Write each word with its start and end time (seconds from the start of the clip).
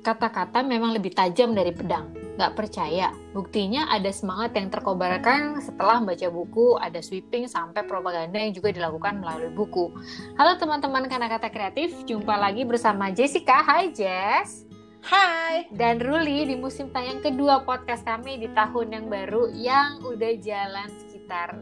kata-kata 0.00 0.64
memang 0.64 0.96
lebih 0.96 1.12
tajam 1.12 1.52
dari 1.52 1.72
pedang. 1.72 2.12
Gak 2.40 2.56
percaya. 2.56 3.12
Buktinya 3.36 3.92
ada 3.92 4.08
semangat 4.08 4.56
yang 4.56 4.72
terkobarkan 4.72 5.60
setelah 5.60 6.00
membaca 6.00 6.24
buku, 6.32 6.80
ada 6.80 7.04
sweeping 7.04 7.44
sampai 7.44 7.84
propaganda 7.84 8.40
yang 8.40 8.56
juga 8.56 8.72
dilakukan 8.72 9.20
melalui 9.20 9.52
buku. 9.52 9.92
Halo 10.40 10.56
teman-teman 10.56 11.04
kata-kata 11.04 11.52
kreatif, 11.52 11.92
jumpa 12.08 12.32
lagi 12.40 12.64
bersama 12.64 13.12
Jessica. 13.12 13.60
Hai 13.60 13.92
Jess. 13.92 14.64
Hai. 15.04 15.68
Dan 15.68 16.00
Ruli 16.00 16.48
di 16.48 16.56
musim 16.56 16.88
tayang 16.92 17.20
kedua 17.20 17.64
podcast 17.68 18.04
kami 18.04 18.40
di 18.40 18.48
tahun 18.56 18.96
yang 18.96 19.06
baru 19.12 19.52
yang 19.52 20.00
udah 20.04 20.32
jalan 20.40 20.88
sekitar 20.96 21.56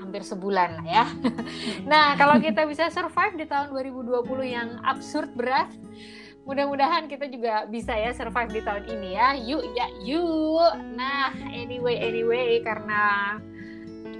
hampir 0.00 0.24
sebulan 0.24 0.80
lah 0.80 0.86
ya. 0.88 1.04
nah, 1.90 2.16
kalau 2.16 2.40
kita 2.40 2.64
bisa 2.64 2.88
survive 2.88 3.40
di 3.40 3.44
tahun 3.44 3.72
2020 3.72 4.24
yang 4.46 4.68
absurd 4.84 5.32
berat, 5.36 5.68
mudah-mudahan 6.44 7.08
kita 7.08 7.26
juga 7.32 7.64
bisa 7.64 7.96
ya 7.96 8.12
survive 8.12 8.52
di 8.52 8.60
tahun 8.60 8.84
ini 8.88 9.08
ya. 9.16 9.28
Yuk 9.36 9.64
ya 9.72 9.86
yuk. 10.04 10.72
Nah, 10.96 11.32
anyway 11.50 11.96
anyway 11.98 12.60
karena 12.60 13.02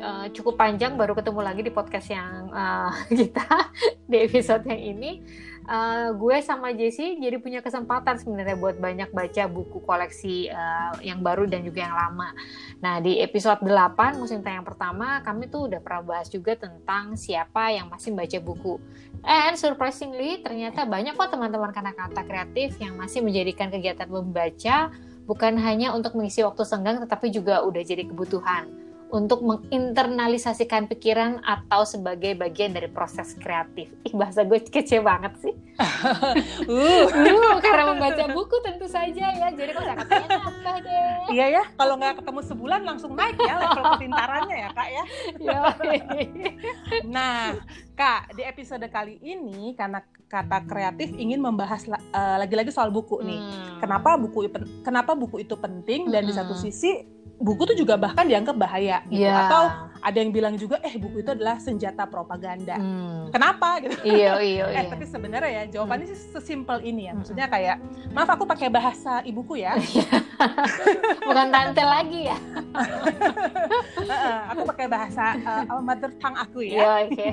uh, 0.00 0.26
cukup 0.32 0.56
panjang 0.56 0.96
baru 0.96 1.12
ketemu 1.12 1.40
lagi 1.44 1.62
di 1.64 1.72
podcast 1.72 2.08
yang 2.08 2.48
uh, 2.50 2.92
kita 3.20 3.72
di 4.08 4.16
episode 4.24 4.64
yang 4.66 4.80
ini. 4.80 5.24
Uh, 5.64 6.12
gue 6.20 6.36
sama 6.44 6.76
Jesse 6.76 7.16
jadi 7.16 7.40
punya 7.40 7.64
kesempatan 7.64 8.20
sebenarnya 8.20 8.52
buat 8.60 8.76
banyak 8.76 9.08
baca 9.16 9.48
buku 9.48 9.80
koleksi 9.80 10.52
uh, 10.52 11.00
yang 11.00 11.24
baru 11.24 11.48
dan 11.48 11.64
juga 11.64 11.88
yang 11.88 11.96
lama. 11.96 12.36
Nah, 12.84 13.00
di 13.00 13.16
episode 13.24 13.64
8 13.64 14.20
musim 14.20 14.44
tayang 14.44 14.60
pertama 14.60 15.24
kami 15.24 15.48
tuh 15.48 15.72
udah 15.72 15.80
pernah 15.80 16.04
bahas 16.04 16.28
juga 16.28 16.52
tentang 16.52 17.16
siapa 17.16 17.72
yang 17.72 17.88
masih 17.88 18.12
baca 18.12 18.38
buku. 18.44 18.76
And 19.24 19.56
surprisingly 19.56 20.44
ternyata 20.44 20.84
banyak 20.84 21.16
kok 21.16 21.32
teman-teman 21.32 21.72
kata-kata 21.72 22.28
kreatif 22.28 22.76
yang 22.76 23.00
masih 23.00 23.24
menjadikan 23.24 23.72
kegiatan 23.72 24.04
membaca 24.04 24.92
bukan 25.24 25.56
hanya 25.56 25.96
untuk 25.96 26.12
mengisi 26.12 26.44
waktu 26.44 26.60
senggang 26.68 27.00
tetapi 27.00 27.32
juga 27.32 27.64
udah 27.64 27.80
jadi 27.80 28.04
kebutuhan 28.04 28.83
untuk 29.14 29.46
menginternalisasikan 29.46 30.90
pikiran 30.90 31.38
atau 31.46 31.86
sebagai 31.86 32.34
bagian 32.34 32.74
dari 32.74 32.90
proses 32.90 33.38
kreatif. 33.38 33.94
Ih, 34.02 34.10
bahasa 34.10 34.42
gue 34.42 34.58
kece 34.58 34.98
banget 34.98 35.38
sih. 35.38 35.54
uh. 36.66 37.06
uh, 37.06 37.56
karena 37.62 37.94
membaca 37.94 38.26
buku 38.34 38.58
tentu 38.66 38.90
saja 38.90 39.30
ya. 39.30 39.48
Jadi 39.54 39.70
kosakatanya 39.70 40.28
nambah 40.34 40.76
deh. 40.82 41.14
Iya 41.30 41.46
ya, 41.46 41.62
kalau 41.78 41.94
nggak 41.94 42.18
ketemu 42.18 42.40
sebulan 42.42 42.80
langsung 42.82 43.14
naik 43.14 43.38
ya 43.38 43.54
level 43.62 43.84
kepintarannya 43.94 44.56
ya 44.66 44.68
kak 44.74 44.88
ya. 44.90 45.04
nah, 47.06 47.54
kak 47.94 48.34
di 48.34 48.42
episode 48.42 48.86
kali 48.90 49.22
ini 49.22 49.78
karena 49.78 50.02
kata 50.26 50.66
kreatif 50.66 51.14
ingin 51.14 51.38
membahas 51.38 51.86
uh, 51.86 52.36
lagi-lagi 52.42 52.74
soal 52.74 52.90
buku 52.90 53.22
nih. 53.22 53.38
Hmm. 53.38 53.78
Kenapa 53.78 54.18
buku 54.18 54.50
kenapa 54.82 55.14
buku 55.14 55.46
itu 55.46 55.54
penting 55.54 56.10
dan 56.10 56.26
hmm. 56.26 56.28
di 56.28 56.32
satu 56.34 56.58
sisi 56.58 57.13
buku 57.38 57.62
tuh 57.66 57.76
juga 57.76 57.98
bahkan 57.98 58.24
dianggap 58.24 58.56
bahaya 58.56 59.02
gitu 59.10 59.26
yeah. 59.26 59.46
atau 59.46 59.62
ada 60.04 60.16
yang 60.20 60.30
bilang 60.36 60.54
juga 60.60 60.76
eh 60.84 61.00
buku 61.00 61.24
itu 61.24 61.30
adalah 61.32 61.56
senjata 61.56 62.04
propaganda. 62.04 62.76
Hmm. 62.76 63.32
Kenapa 63.32 63.76
gitu? 63.82 63.96
Iya 64.04 64.36
iya 64.44 64.64
eh, 64.68 64.84
iya. 64.84 64.90
tapi 64.92 65.08
sebenarnya 65.08 65.50
ya 65.50 65.62
jawabannya 65.80 66.06
hmm. 66.12 66.14
sih 66.14 66.28
sesimpel 66.36 66.78
ini 66.84 67.08
ya. 67.08 67.12
Maksudnya 67.16 67.46
kayak 67.48 67.76
maaf 68.12 68.28
aku 68.28 68.44
pakai 68.44 68.68
bahasa 68.68 69.24
ibuku 69.24 69.64
ya. 69.64 69.74
Bukan 71.28 71.46
tante 71.48 71.82
lagi 71.82 72.28
ya. 72.28 72.36
aku 74.52 74.62
pakai 74.76 74.86
bahasa 74.86 75.24
uh, 75.40 75.80
mother 75.80 76.12
tongue 76.20 76.38
aku 76.38 76.60
ya. 76.60 76.76
Iya 76.76 76.88
oke. 77.08 77.16
Okay. 77.16 77.32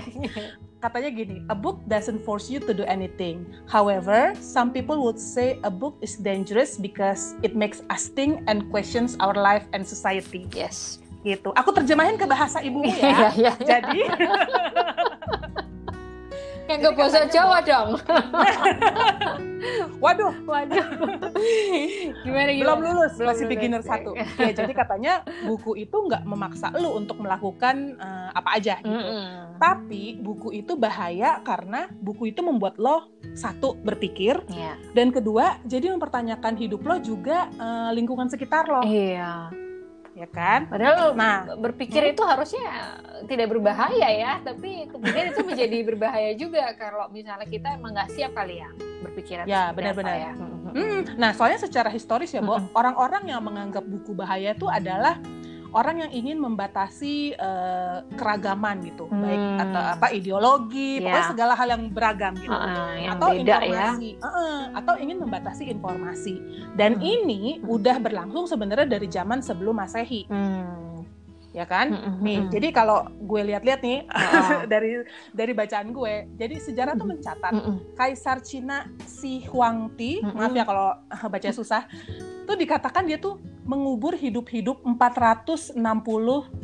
Katanya 0.81 1.13
gini, 1.13 1.37
a 1.47 1.55
book 1.55 1.79
doesn't 1.85 2.25
force 2.25 2.49
you 2.49 2.57
to 2.57 2.73
do 2.73 2.83
anything. 2.89 3.45
However, 3.69 4.33
some 4.41 4.73
people 4.73 5.05
would 5.05 5.21
say 5.21 5.61
a 5.63 5.69
book 5.69 5.95
is 6.01 6.17
dangerous 6.17 6.75
because 6.75 7.37
it 7.45 7.53
makes 7.53 7.85
us 7.93 8.09
think 8.09 8.41
and 8.49 8.67
questions 8.73 9.15
our 9.21 9.37
life 9.37 9.63
and 9.77 9.85
society. 9.85 10.49
Yes. 10.51 10.97
Gitu. 11.21 11.53
Aku 11.53 11.69
terjemahin 11.69 12.17
ke 12.17 12.25
bahasa 12.25 12.65
ibumu 12.65 12.89
ya. 12.97 12.97
Iya, 12.97 13.29
iya, 13.37 13.53
Jadi 13.61 14.01
Kayak 16.71 16.87
nggak 16.87 16.95
bahasa 16.95 17.19
Jawa 17.27 17.57
dong. 17.67 17.89
Waduh, 20.01 20.33
waduh. 20.49 20.87
Gimana, 22.25 22.49
gimana? 22.49 22.51
Belum 22.65 22.79
lulus, 22.81 23.13
Belum 23.13 23.29
masih 23.29 23.45
lulus. 23.45 23.53
beginner 23.53 23.81
satu. 23.85 24.17
ya, 24.17 24.49
jadi 24.57 24.73
katanya 24.73 25.13
buku 25.45 25.77
itu 25.77 25.93
nggak 25.93 26.25
memaksa 26.25 26.73
lu 26.81 26.97
untuk 26.97 27.21
melakukan 27.21 27.93
uh, 28.01 28.33
apa 28.33 28.57
aja 28.57 28.81
gitu. 28.81 28.89
Mm 28.89 29.05
-hmm. 29.05 29.61
Tapi 29.61 30.17
buku 30.17 30.57
itu 30.57 30.73
bahaya 30.73 31.37
karena 31.45 31.93
buku 32.01 32.33
itu 32.33 32.41
membuat 32.41 32.81
lo 32.81 33.13
satu 33.37 33.77
berpikir, 33.77 34.41
yeah. 34.49 34.73
dan 34.97 35.13
kedua 35.13 35.61
jadi 35.69 35.93
mempertanyakan 35.93 36.57
hidup 36.57 36.81
lo 36.81 36.97
juga 36.97 37.45
uh, 37.61 37.93
lingkungan 37.93 38.33
sekitar 38.33 38.65
lo. 38.65 38.81
Iya 38.81 39.61
ya 40.21 40.27
kan? 40.29 40.69
Padahal 40.69 41.17
nah, 41.17 41.57
berpikir 41.57 42.05
hmm? 42.05 42.11
itu 42.13 42.21
harusnya 42.21 42.65
tidak 43.25 43.49
berbahaya 43.49 44.09
ya, 44.13 44.33
tapi 44.45 44.85
kemudian 44.85 45.33
itu 45.33 45.41
menjadi 45.41 45.77
berbahaya 45.81 46.31
juga 46.37 46.69
kalau 46.77 47.09
misalnya 47.09 47.49
kita 47.49 47.73
emang 47.73 47.97
nggak 47.97 48.09
siap 48.13 48.31
kali 48.37 48.61
ya 48.61 48.69
berpikiran. 49.01 49.45
Ya 49.49 49.73
benar-benar. 49.73 50.15
Ya. 50.15 50.33
Hmm, 50.71 51.01
nah 51.17 51.33
soalnya 51.33 51.59
secara 51.59 51.89
historis 51.89 52.31
ya, 52.31 52.39
hmm. 52.39 52.71
orang-orang 52.77 53.33
yang 53.33 53.41
menganggap 53.41 53.81
buku 53.81 54.13
bahaya 54.13 54.53
itu 54.53 54.69
adalah 54.69 55.17
orang 55.71 56.03
yang 56.07 56.11
ingin 56.11 56.37
membatasi 56.37 57.35
uh, 57.39 58.03
keragaman 58.19 58.83
gitu, 58.83 59.07
hmm. 59.07 59.21
baik 59.23 59.43
atau 59.67 59.81
apa 59.97 60.07
ideologi, 60.11 60.99
yeah. 60.99 61.07
pokoknya 61.07 61.25
segala 61.31 61.53
hal 61.55 61.67
yang 61.71 61.83
beragam 61.89 62.33
gitu, 62.35 62.51
uh, 62.51 62.93
yang 62.95 63.15
atau 63.17 63.27
beda, 63.31 63.47
ya. 63.47 63.57
informasi, 63.65 64.09
ya. 64.19 64.27
uh, 64.27 64.61
atau 64.75 64.93
ingin 64.99 65.17
membatasi 65.23 65.63
informasi. 65.71 66.35
Dan 66.75 66.99
hmm. 66.99 67.03
ini 67.03 67.41
udah 67.63 67.97
berlangsung 68.03 68.45
sebenarnya 68.45 68.87
dari 68.87 69.07
zaman 69.07 69.39
sebelum 69.39 69.79
masehi. 69.79 70.27
Hmm 70.27 70.90
ya 71.51 71.67
kan? 71.67 71.91
Mm-hmm. 71.91 72.23
Nih, 72.23 72.39
jadi 72.47 72.67
kalau 72.71 73.07
gue 73.19 73.41
lihat-lihat 73.51 73.81
nih 73.83 74.07
oh. 74.07 74.63
dari 74.71 75.03
dari 75.35 75.51
bacaan 75.51 75.91
gue, 75.91 76.27
jadi 76.39 76.55
sejarah 76.59 76.93
tuh 76.95 77.07
mencatat 77.07 77.53
mm-hmm. 77.53 77.75
Kaisar 77.95 78.39
Cina 78.43 78.87
Si 79.03 79.43
Huangti, 79.47 80.19
mm-hmm. 80.19 80.35
maaf 80.35 80.53
ya 80.55 80.63
kalau 80.63 80.95
baca 81.33 81.49
susah, 81.51 81.85
tuh 82.47 82.55
dikatakan 82.55 83.07
dia 83.07 83.19
tuh 83.19 83.39
mengubur 83.61 84.17
hidup-hidup 84.17 84.81
460 84.83 85.77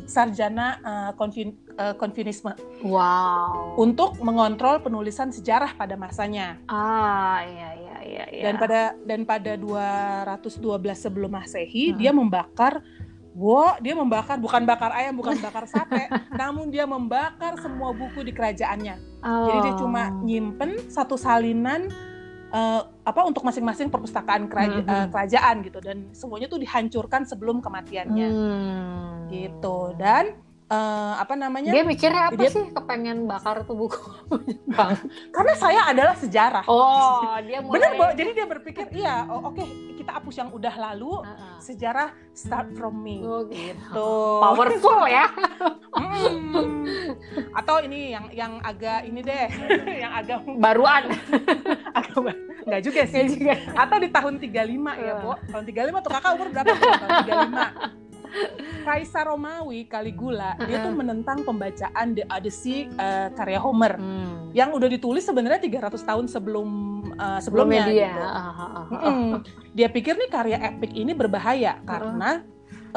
sarjana 0.04 0.82
uh, 0.82 1.10
konvin, 1.14 1.54
uh, 1.78 1.94
konfinisme. 1.94 2.52
Wow. 2.82 3.78
Untuk 3.78 4.18
mengontrol 4.18 4.82
penulisan 4.82 5.30
sejarah 5.30 5.78
pada 5.78 5.94
masanya. 5.94 6.58
Ah, 6.66 7.46
iya 7.46 7.70
iya 7.78 7.96
iya 8.02 8.24
iya. 8.34 8.42
Dan 8.50 8.54
pada 8.58 8.98
dan 9.06 9.22
pada 9.22 9.54
212 9.54 10.58
sebelum 10.98 11.30
Masehi 11.32 11.94
hmm. 11.94 11.96
dia 11.96 12.10
membakar 12.10 12.82
Wow, 13.38 13.78
dia 13.78 13.94
membakar 13.94 14.34
bukan 14.42 14.66
bakar 14.66 14.90
ayam, 14.98 15.14
bukan 15.14 15.38
bakar 15.38 15.70
sate, 15.70 16.10
namun 16.40 16.74
dia 16.74 16.90
membakar 16.90 17.54
semua 17.62 17.94
buku 17.94 18.26
di 18.26 18.34
kerajaannya. 18.34 19.22
Oh. 19.22 19.46
Jadi 19.46 19.58
dia 19.62 19.74
cuma 19.78 20.10
oh. 20.10 20.26
nyimpen 20.26 20.90
satu 20.90 21.14
salinan 21.14 21.86
uh, 22.50 22.82
apa 23.06 23.20
untuk 23.22 23.46
masing-masing 23.46 23.94
perpustakaan 23.94 24.50
keraja 24.50 24.82
mm 24.82 24.84
-hmm. 24.84 24.90
uh, 24.90 25.06
kerajaan 25.14 25.56
gitu 25.64 25.78
dan 25.78 26.10
semuanya 26.10 26.50
tuh 26.50 26.60
dihancurkan 26.60 27.22
sebelum 27.24 27.62
kematiannya 27.62 28.28
mm. 28.28 29.12
gitu 29.30 29.94
dan 29.96 30.36
uh, 30.68 31.12
apa 31.18 31.34
namanya? 31.34 31.72
Dia 31.72 31.84
mikirnya 31.84 32.32
apa 32.32 32.40
dia, 32.40 32.50
sih? 32.52 32.64
Kepengen 32.70 33.24
bakar 33.24 33.64
tuh 33.64 33.76
buku 33.76 33.98
bang. 34.76 34.96
Karena 35.32 35.54
saya 35.56 35.80
adalah 35.88 36.14
sejarah. 36.16 36.64
Oh 36.68 37.34
dia 37.46 37.64
mulai... 37.64 37.74
bener 37.80 37.90
bo. 37.96 38.06
Jadi 38.12 38.30
dia 38.36 38.46
berpikir 38.46 38.86
iya 38.94 39.26
oh, 39.28 39.52
oke 39.52 39.58
okay, 39.58 39.66
kita 39.96 40.10
hapus 40.20 40.34
yang 40.38 40.50
udah 40.52 40.74
lalu. 40.76 41.10
Uh 41.20 41.28
-uh. 41.28 41.56
sejarah 41.58 42.14
start 42.36 42.70
from 42.78 43.02
me. 43.02 43.18
Oh, 43.24 43.42
gitu. 43.50 44.08
Powerful 44.44 45.08
ya. 45.10 45.26
Hmm. 45.96 46.86
atau 47.58 47.82
ini 47.82 48.14
yang 48.14 48.26
yang 48.30 48.52
agak 48.62 49.02
ini 49.08 49.20
deh 49.24 49.48
yang 49.98 50.12
agak 50.14 50.44
baruan. 50.60 51.10
Agak 51.96 52.36
Enggak 52.68 52.82
juga 52.84 53.02
sih. 53.08 53.24
Juga. 53.32 53.56
atau 53.72 53.96
di 53.96 54.08
tahun 54.12 54.34
35 54.44 54.52
ya 55.00 55.12
Bo. 55.24 55.32
Tahun 55.40 55.64
35 55.64 56.04
tuh 56.04 56.10
kakak 56.12 56.30
umur 56.36 56.48
berapa 56.52 56.68
tahun 56.68 57.10
35 57.24 58.07
Kaisar 58.86 59.28
Romawi 59.28 59.84
Caligula 59.84 60.56
uh-huh. 60.56 60.66
dia 60.66 60.80
tuh 60.80 60.94
menentang 60.94 61.44
pembacaan 61.44 62.16
The 62.16 62.24
Odyssey 62.28 62.88
uh, 62.96 63.28
karya 63.36 63.60
Homer 63.60 64.00
hmm. 64.00 64.56
yang 64.56 64.72
udah 64.72 64.88
ditulis 64.88 65.24
sebenarnya 65.26 65.60
300 65.60 66.00
tahun 66.00 66.24
sebelum 66.30 66.68
uh, 67.18 67.40
sebelumnya 67.42 67.84
dia. 67.88 68.08
gitu. 68.08 68.22
Uh, 68.22 68.32
uh, 68.32 68.62
uh, 68.64 68.88
uh. 68.94 69.32
Dia 69.76 69.88
pikir 69.92 70.16
nih 70.16 70.30
karya 70.30 70.58
epic 70.62 70.92
ini 70.96 71.12
berbahaya 71.12 71.78
uh. 71.78 71.84
karena 71.84 72.30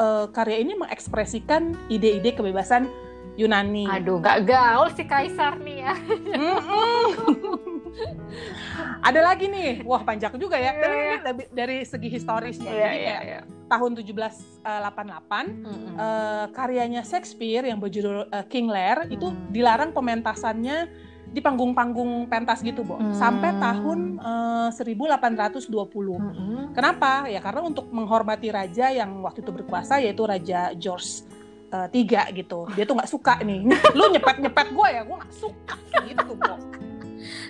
uh, 0.00 0.26
karya 0.32 0.62
ini 0.64 0.78
mengekspresikan 0.78 1.76
ide-ide 1.92 2.32
kebebasan 2.32 2.88
Yunani. 3.36 3.88
Aduh, 3.88 4.20
gak 4.20 4.44
gaul 4.44 4.92
si 4.92 5.08
Kaisar 5.08 5.56
nih 5.60 5.88
ya. 5.88 5.94
Ada 9.08 9.20
lagi 9.22 9.46
nih, 9.48 9.84
wah 9.84 10.02
panjang 10.02 10.34
juga 10.40 10.56
ya. 10.56 10.72
Tapi 10.76 10.96
yeah. 10.96 11.20
dari, 11.22 11.44
dari 11.52 11.78
segi 11.84 12.08
historisnya, 12.08 12.72
yeah, 12.72 12.84
jadi 12.88 12.98
yeah, 12.98 13.20
yeah. 13.22 13.42
tahun 13.68 13.90
1788 14.00 14.62
mm 14.62 15.64
-hmm. 15.64 15.94
uh, 15.96 16.46
karyanya 16.52 17.02
Shakespeare 17.04 17.64
yang 17.64 17.78
berjudul 17.80 18.28
uh, 18.28 18.44
King 18.48 18.68
Lear 18.68 19.08
mm. 19.08 19.14
itu 19.14 19.32
dilarang 19.52 19.92
pementasannya 19.92 21.10
di 21.32 21.40
panggung-panggung 21.40 22.28
pentas 22.28 22.60
gitu, 22.60 22.84
Bo. 22.84 23.00
Hmm. 23.00 23.16
Sampai 23.16 23.56
tahun 23.56 24.20
uh, 24.20 24.68
1820. 24.68 25.72
Hmm. 25.72 26.76
Kenapa? 26.76 27.24
Ya 27.24 27.40
karena 27.40 27.64
untuk 27.64 27.88
menghormati 27.88 28.52
raja 28.52 28.92
yang 28.92 29.24
waktu 29.24 29.40
itu 29.40 29.48
berkuasa 29.48 29.96
yaitu 29.96 30.28
Raja 30.28 30.76
George 30.76 31.24
uh, 31.72 31.88
tiga 31.88 32.28
gitu. 32.36 32.68
Dia 32.76 32.84
tuh 32.84 33.00
nggak 33.00 33.08
suka 33.08 33.40
nih. 33.40 33.64
Lu 33.96 34.12
nyepet-nyepet 34.12 34.76
gue 34.76 34.88
ya, 34.92 35.00
gue 35.08 35.16
nggak 35.24 35.32
suka 35.32 35.76
gitu, 36.04 36.36
Bo 36.36 36.82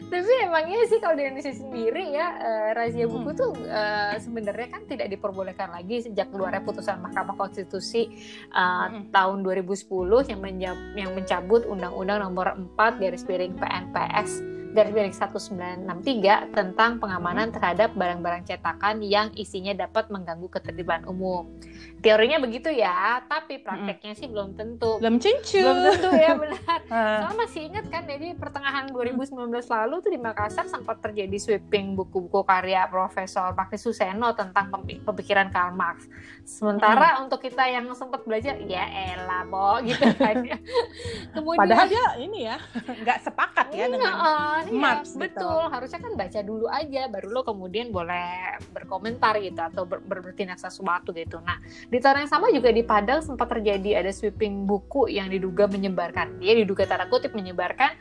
tapi 0.09 0.33
emangnya 0.45 0.85
sih 0.89 0.99
kalau 1.01 1.15
di 1.17 1.25
Indonesia 1.25 1.55
sendiri 1.55 2.13
ya 2.13 2.27
uh, 2.39 2.69
razia 2.77 3.07
buku 3.09 3.31
hmm. 3.33 3.39
tuh 3.39 3.53
uh, 3.69 4.15
sebenarnya 4.21 4.69
kan 4.69 4.83
tidak 4.87 5.09
diperbolehkan 5.13 5.73
lagi 5.73 6.05
sejak 6.05 6.29
keluarnya 6.31 6.63
putusan 6.65 7.01
Mahkamah 7.01 7.37
Konstitusi 7.37 8.09
uh, 8.53 8.89
hmm. 8.89 9.15
tahun 9.15 9.45
2010 9.45 10.31
yang, 10.31 10.41
menjab, 10.41 10.77
yang 10.97 11.11
mencabut 11.17 11.65
Undang-Undang 11.67 12.19
Nomor 12.29 12.47
4 12.77 13.03
garis 13.03 13.25
miring 13.25 13.55
PNPS 13.57 14.53
garis 14.73 14.93
miring 14.97 15.13
1963 15.13 16.57
tentang 16.57 16.97
pengamanan 16.97 17.53
terhadap 17.53 17.93
barang-barang 17.93 18.49
cetakan 18.49 19.05
yang 19.05 19.29
isinya 19.37 19.77
dapat 19.77 20.09
mengganggu 20.09 20.49
ketertiban 20.49 21.05
umum 21.05 21.53
teorinya 22.03 22.43
begitu 22.43 22.69
ya 22.75 23.23
tapi 23.31 23.63
prakteknya 23.63 24.13
mm. 24.13 24.19
sih 24.19 24.27
belum 24.27 24.59
tentu 24.59 24.99
belum 24.99 25.23
cincu 25.23 25.63
belum 25.63 25.79
tentu 25.95 26.11
ya 26.19 26.35
benar 26.35 26.79
soalnya 27.23 27.39
masih 27.39 27.61
ingat 27.71 27.87
kan 27.89 28.03
jadi 28.05 28.35
pertengahan 28.35 28.91
2019 28.91 29.39
lalu 29.55 29.95
tuh 30.03 30.11
di 30.11 30.19
Makassar 30.19 30.67
sempat 30.67 30.99
terjadi 30.99 31.39
sweeping 31.39 31.95
buku-buku 31.95 32.43
karya 32.43 32.91
Profesor 32.91 33.55
Pakri 33.55 33.79
Suseno 33.79 34.35
tentang 34.35 34.69
pemikiran 35.07 35.49
Karl 35.55 35.73
Marx 35.79 36.11
sementara 36.43 37.17
mm. 37.17 37.23
untuk 37.25 37.39
kita 37.39 37.71
yang 37.71 37.87
sempat 37.95 38.27
belajar 38.27 38.59
ya 38.67 38.83
elah 39.15 39.47
bo 39.47 39.79
gitu 39.87 40.03
kan 40.19 40.43
ya. 40.43 40.59
kemudian 41.39 41.61
padahal 41.63 41.87
dia 41.87 42.05
ini 42.19 42.51
ya 42.51 42.57
nggak 43.07 43.19
sepakat 43.31 43.67
ya 43.71 43.87
dengan 43.87 44.15
uh, 44.19 44.59
Marx 44.75 45.15
iya, 45.15 45.31
betul 45.31 45.47
gitu. 45.47 45.71
harusnya 45.71 46.01
kan 46.03 46.13
baca 46.19 46.41
dulu 46.43 46.67
aja 46.67 47.03
baru 47.07 47.29
lo 47.31 47.41
kemudian 47.47 47.95
boleh 47.95 48.59
berkomentar 48.75 49.39
gitu 49.39 49.63
atau 49.63 49.87
ber 49.87 50.03
bertindak 50.03 50.59
sesuatu 50.59 51.15
gitu 51.15 51.39
nah 51.47 51.63
di 51.93 52.01
tahun 52.01 52.25
yang 52.25 52.33
sama 52.33 52.49
juga 52.49 52.73
di 52.73 52.81
Padang 52.81 53.21
sempat 53.21 53.53
terjadi 53.53 54.01
ada 54.01 54.09
sweeping 54.09 54.65
buku 54.65 55.13
yang 55.13 55.29
diduga 55.29 55.69
menyebarkan, 55.69 56.41
dia 56.41 56.57
diduga 56.57 56.89
tanda 56.89 57.05
kutip 57.13 57.37
menyebarkan 57.37 57.93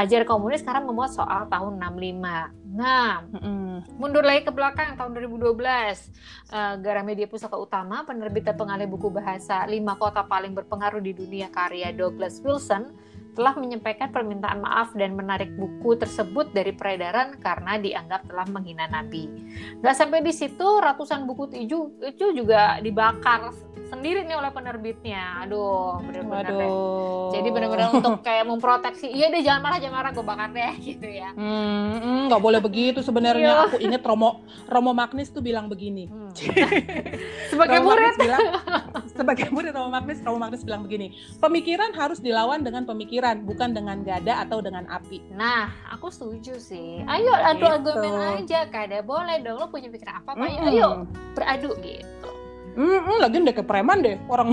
ajar 0.00 0.24
komunis 0.24 0.64
sekarang 0.64 0.88
memuat 0.88 1.12
soal 1.12 1.44
tahun 1.52 1.76
65. 1.76 2.48
Nah, 2.72 3.20
mm, 3.20 4.00
mundur 4.00 4.24
lagi 4.24 4.48
ke 4.48 4.50
belakang 4.50 4.96
tahun 4.96 5.12
2012, 5.28 6.08
uh, 6.56 6.80
Gramedia 6.80 7.28
Pusaka 7.28 7.60
Utama, 7.60 8.08
penerbit 8.08 8.48
dan 8.48 8.56
pengalih 8.56 8.88
buku 8.88 9.12
bahasa 9.12 9.60
lima 9.68 9.92
kota 10.00 10.24
paling 10.24 10.56
berpengaruh 10.56 11.04
di 11.04 11.12
dunia 11.12 11.52
karya 11.52 11.92
Douglas 11.92 12.40
Wilson 12.40 12.96
telah 13.34 13.54
menyampaikan 13.58 14.14
permintaan 14.14 14.62
maaf 14.62 14.94
dan 14.94 15.18
menarik 15.18 15.50
buku 15.58 15.98
tersebut 15.98 16.54
dari 16.54 16.70
peredaran 16.70 17.36
karena 17.42 17.76
dianggap 17.76 18.30
telah 18.30 18.46
menghina 18.48 18.86
Nabi. 18.86 19.26
Gak 19.82 19.98
sampai 19.98 20.22
di 20.22 20.30
situ, 20.30 20.64
ratusan 20.80 21.26
buku 21.26 21.50
itu, 21.58 21.98
itu 22.00 22.24
juga 22.32 22.78
dibakar 22.78 23.50
sendiri 23.94 24.26
nih 24.26 24.36
oleh 24.36 24.50
penerbitnya. 24.50 25.46
Aduh, 25.46 26.02
benar-benar 26.02 26.50
Jadi 27.30 27.48
benar-benar 27.54 27.88
untuk 27.94 28.20
kayak 28.26 28.44
memproteksi. 28.50 29.06
Iya 29.06 29.30
deh, 29.30 29.42
jangan 29.44 29.60
marah, 29.62 29.78
jangan 29.78 29.96
marah, 30.02 30.10
gue 30.10 30.24
bakar 30.26 30.48
deh 30.50 30.74
gitu 30.92 31.08
ya. 31.08 31.30
Hmm, 31.38 32.26
nggak 32.28 32.42
boleh 32.42 32.60
begitu 32.60 33.00
sebenarnya. 33.00 33.50
Iya. 33.54 33.64
Aku 33.70 33.76
inget 33.80 34.02
Romo 34.02 34.42
Romo 34.66 34.92
Magnis 34.92 35.30
tuh 35.30 35.40
bilang 35.40 35.70
begini. 35.70 36.10
Hmm. 36.10 36.34
sebagai 37.52 37.78
Romo 37.80 37.88
murid 37.94 38.14
bilang, 38.18 38.40
sebagai 39.18 39.46
murid 39.54 39.72
Romo 39.72 39.90
Magnis, 39.94 40.18
Romo 40.26 40.38
Magnis 40.42 40.62
bilang 40.66 40.82
begini. 40.82 41.14
Pemikiran 41.38 41.94
harus 41.94 42.18
dilawan 42.18 42.66
dengan 42.66 42.82
pemikiran, 42.84 43.23
bukan 43.32 43.72
dengan 43.72 44.04
gada 44.04 44.44
atau 44.44 44.60
dengan 44.60 44.84
api. 44.92 45.24
Nah, 45.32 45.72
aku 45.88 46.12
setuju 46.12 46.60
sih. 46.60 47.00
Ayo 47.08 47.32
adu 47.32 47.64
gitu. 47.64 47.72
argumen 47.72 48.44
aja, 48.44 48.68
kada 48.68 49.00
boleh 49.00 49.40
dong. 49.40 49.56
Lo 49.56 49.72
punya 49.72 49.88
pikiran 49.88 50.20
apa? 50.20 50.36
apa 50.36 50.44
mm 50.44 50.52
-hmm. 50.52 50.68
Ayo 50.68 50.88
beradu 51.32 51.70
gitu. 51.80 52.30
Hmm, 52.74 53.06
hmm, 53.06 53.18
lagi 53.22 53.38
udah 53.38 53.54
ke 53.54 53.62
preman 53.62 54.02
deh 54.02 54.18
orang 54.26 54.50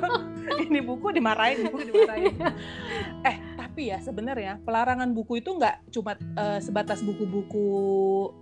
ini 0.64 0.80
buku 0.80 1.12
dimarahin, 1.12 1.68
buku 1.68 1.92
dimarahin. 1.92 2.32
eh, 3.28 3.36
tapi 3.52 3.92
ya 3.92 4.00
sebenarnya 4.00 4.56
pelarangan 4.64 5.12
buku 5.12 5.44
itu 5.44 5.52
nggak 5.52 5.92
cuma 5.92 6.16
uh, 6.40 6.56
sebatas 6.56 7.04
buku-buku 7.04 7.68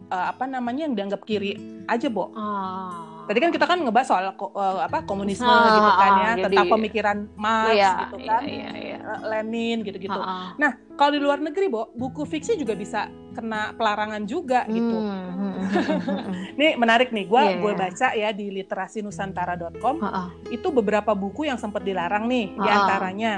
uh, 0.06 0.30
apa 0.30 0.46
namanya 0.46 0.86
yang 0.86 0.94
dianggap 0.94 1.26
kiri 1.26 1.58
aja, 1.90 2.06
Bo. 2.06 2.30
Oh. 2.30 3.17
Tadi 3.28 3.38
kan 3.44 3.50
kita 3.52 3.66
kan 3.68 3.78
ngebahas 3.84 4.08
soal 4.08 4.24
uh, 4.32 4.80
apa 4.80 5.04
komunisme 5.04 5.44
oh, 5.44 5.68
gitu 5.68 5.90
kan 6.00 6.12
ya, 6.16 6.30
oh, 6.32 6.44
tentang 6.48 6.66
pemikiran 6.72 7.16
Marx 7.36 7.76
iya, 7.76 7.92
gitu 8.08 8.16
kan, 8.24 8.42
iya, 8.48 8.70
iya, 8.72 8.96
iya. 9.04 9.14
Lenin 9.20 9.84
gitu-gitu. 9.84 10.16
Oh, 10.16 10.24
oh. 10.24 10.48
Nah, 10.56 10.80
kalau 10.96 11.12
di 11.12 11.20
luar 11.20 11.36
negeri, 11.36 11.68
Bo, 11.68 11.92
buku 11.92 12.24
fiksi 12.24 12.56
juga 12.56 12.72
bisa 12.72 13.12
kena 13.36 13.76
pelarangan 13.76 14.24
juga 14.24 14.64
gitu. 14.72 14.96
Hmm, 14.96 15.28
hmm, 15.28 15.52
hmm, 15.60 16.00
hmm 16.00 16.32
Nih 16.56 16.72
menarik 16.80 17.12
nih, 17.12 17.28
gue 17.28 17.42
yeah, 17.44 17.60
gue 17.60 17.72
iya. 17.76 17.78
baca 17.78 18.08
ya 18.16 18.28
di 18.32 18.46
literasinusantara.com 18.48 19.96
uh 20.00 20.06
-uh. 20.08 20.26
itu 20.48 20.72
beberapa 20.72 21.12
buku 21.12 21.52
yang 21.52 21.60
sempat 21.60 21.84
dilarang 21.84 22.24
nih, 22.26 22.56
uh 22.56 22.56
-uh. 22.56 22.62
di 22.64 22.68
antaranya 22.72 23.32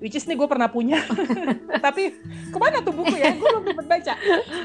which 0.00 0.16
is 0.16 0.24
nih 0.24 0.34
gue 0.34 0.48
pernah 0.48 0.66
punya. 0.66 1.04
Tapi 1.84 2.16
ke 2.50 2.58
mana 2.58 2.80
tuh 2.80 2.96
buku 2.96 3.14
ya? 3.14 3.36
Gue 3.36 3.48
belum 3.48 3.64
sempat 3.70 3.86
baca. 3.86 4.12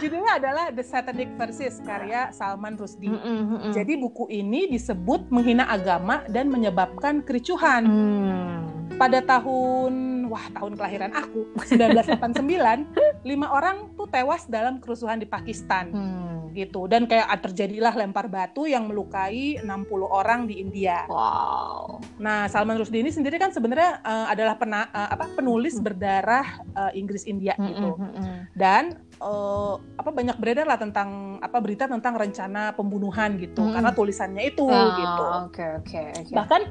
Judulnya 0.02 0.32
adalah 0.40 0.66
The 0.72 0.84
Satanic 0.84 1.30
Verses 1.36 1.84
karya 1.84 2.32
Salman 2.32 2.80
Rushdie. 2.80 3.12
Mm 3.12 3.22
-hmm. 3.22 3.72
jadi 3.76 3.94
buku 4.00 4.32
ini 4.32 4.72
disebut 4.72 5.28
menghina 5.30 5.68
agama 5.68 6.24
dan 6.32 6.50
menyebabkan 6.50 7.22
kericuhan. 7.22 7.84
Mm. 7.86 8.96
pada 8.96 9.20
tahun 9.20 10.15
wah 10.36 10.52
tahun 10.52 10.76
kelahiran 10.76 11.16
aku 11.16 11.48
1989 11.64 13.24
lima 13.24 13.48
orang 13.56 13.88
tuh 13.96 14.04
tewas 14.12 14.44
dalam 14.52 14.84
kerusuhan 14.84 15.16
di 15.16 15.24
Pakistan 15.24 15.96
hmm. 15.96 16.52
gitu 16.52 16.92
dan 16.92 17.08
kayak 17.08 17.32
terjadilah 17.40 17.96
lempar 17.96 18.28
batu 18.28 18.68
yang 18.68 18.92
melukai 18.92 19.64
60 19.64 19.72
orang 20.04 20.44
di 20.44 20.60
India. 20.60 21.08
Wow. 21.08 22.04
Nah 22.20 22.52
Salman 22.52 22.76
Rushdie 22.76 23.00
ini 23.00 23.16
sendiri 23.16 23.40
kan 23.40 23.56
sebenarnya 23.56 24.04
uh, 24.04 24.28
adalah 24.28 24.60
pena, 24.60 24.92
uh, 24.92 25.16
apa 25.16 25.32
penulis 25.40 25.80
berdarah 25.80 26.60
uh, 26.76 26.92
Inggris 26.92 27.24
India 27.24 27.56
hmm, 27.56 27.66
gitu 27.72 27.90
hmm, 27.96 28.04
hmm, 28.04 28.14
hmm. 28.20 28.40
dan 28.60 28.84
uh, 29.24 29.80
apa 29.96 30.12
banyak 30.12 30.36
beredar 30.36 30.68
lah 30.68 30.76
tentang 30.76 31.40
apa 31.40 31.64
berita 31.64 31.88
tentang 31.88 32.20
rencana 32.20 32.76
pembunuhan 32.76 33.40
gitu 33.40 33.64
hmm. 33.64 33.72
karena 33.72 33.92
tulisannya 33.96 34.44
itu 34.44 34.68
oh, 34.68 34.92
gitu. 35.00 35.24
Oke 35.24 35.64
okay, 35.64 35.70
oke. 35.80 35.88
Okay, 35.88 36.06
okay. 36.28 36.36
Bahkan 36.36 36.62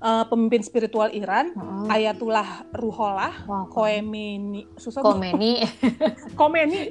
uh, 0.00 0.24
pemimpin 0.28 0.62
spiritual 0.64 1.10
Iran, 1.12 1.52
hmm. 1.52 1.88
Ayatullah 1.88 2.68
Ruhollah 2.74 3.34
wow. 3.46 3.64
Khomeini, 3.70 4.66
susah 4.76 5.00
Khomeini, 5.04 5.64
Khomeini. 6.38 6.90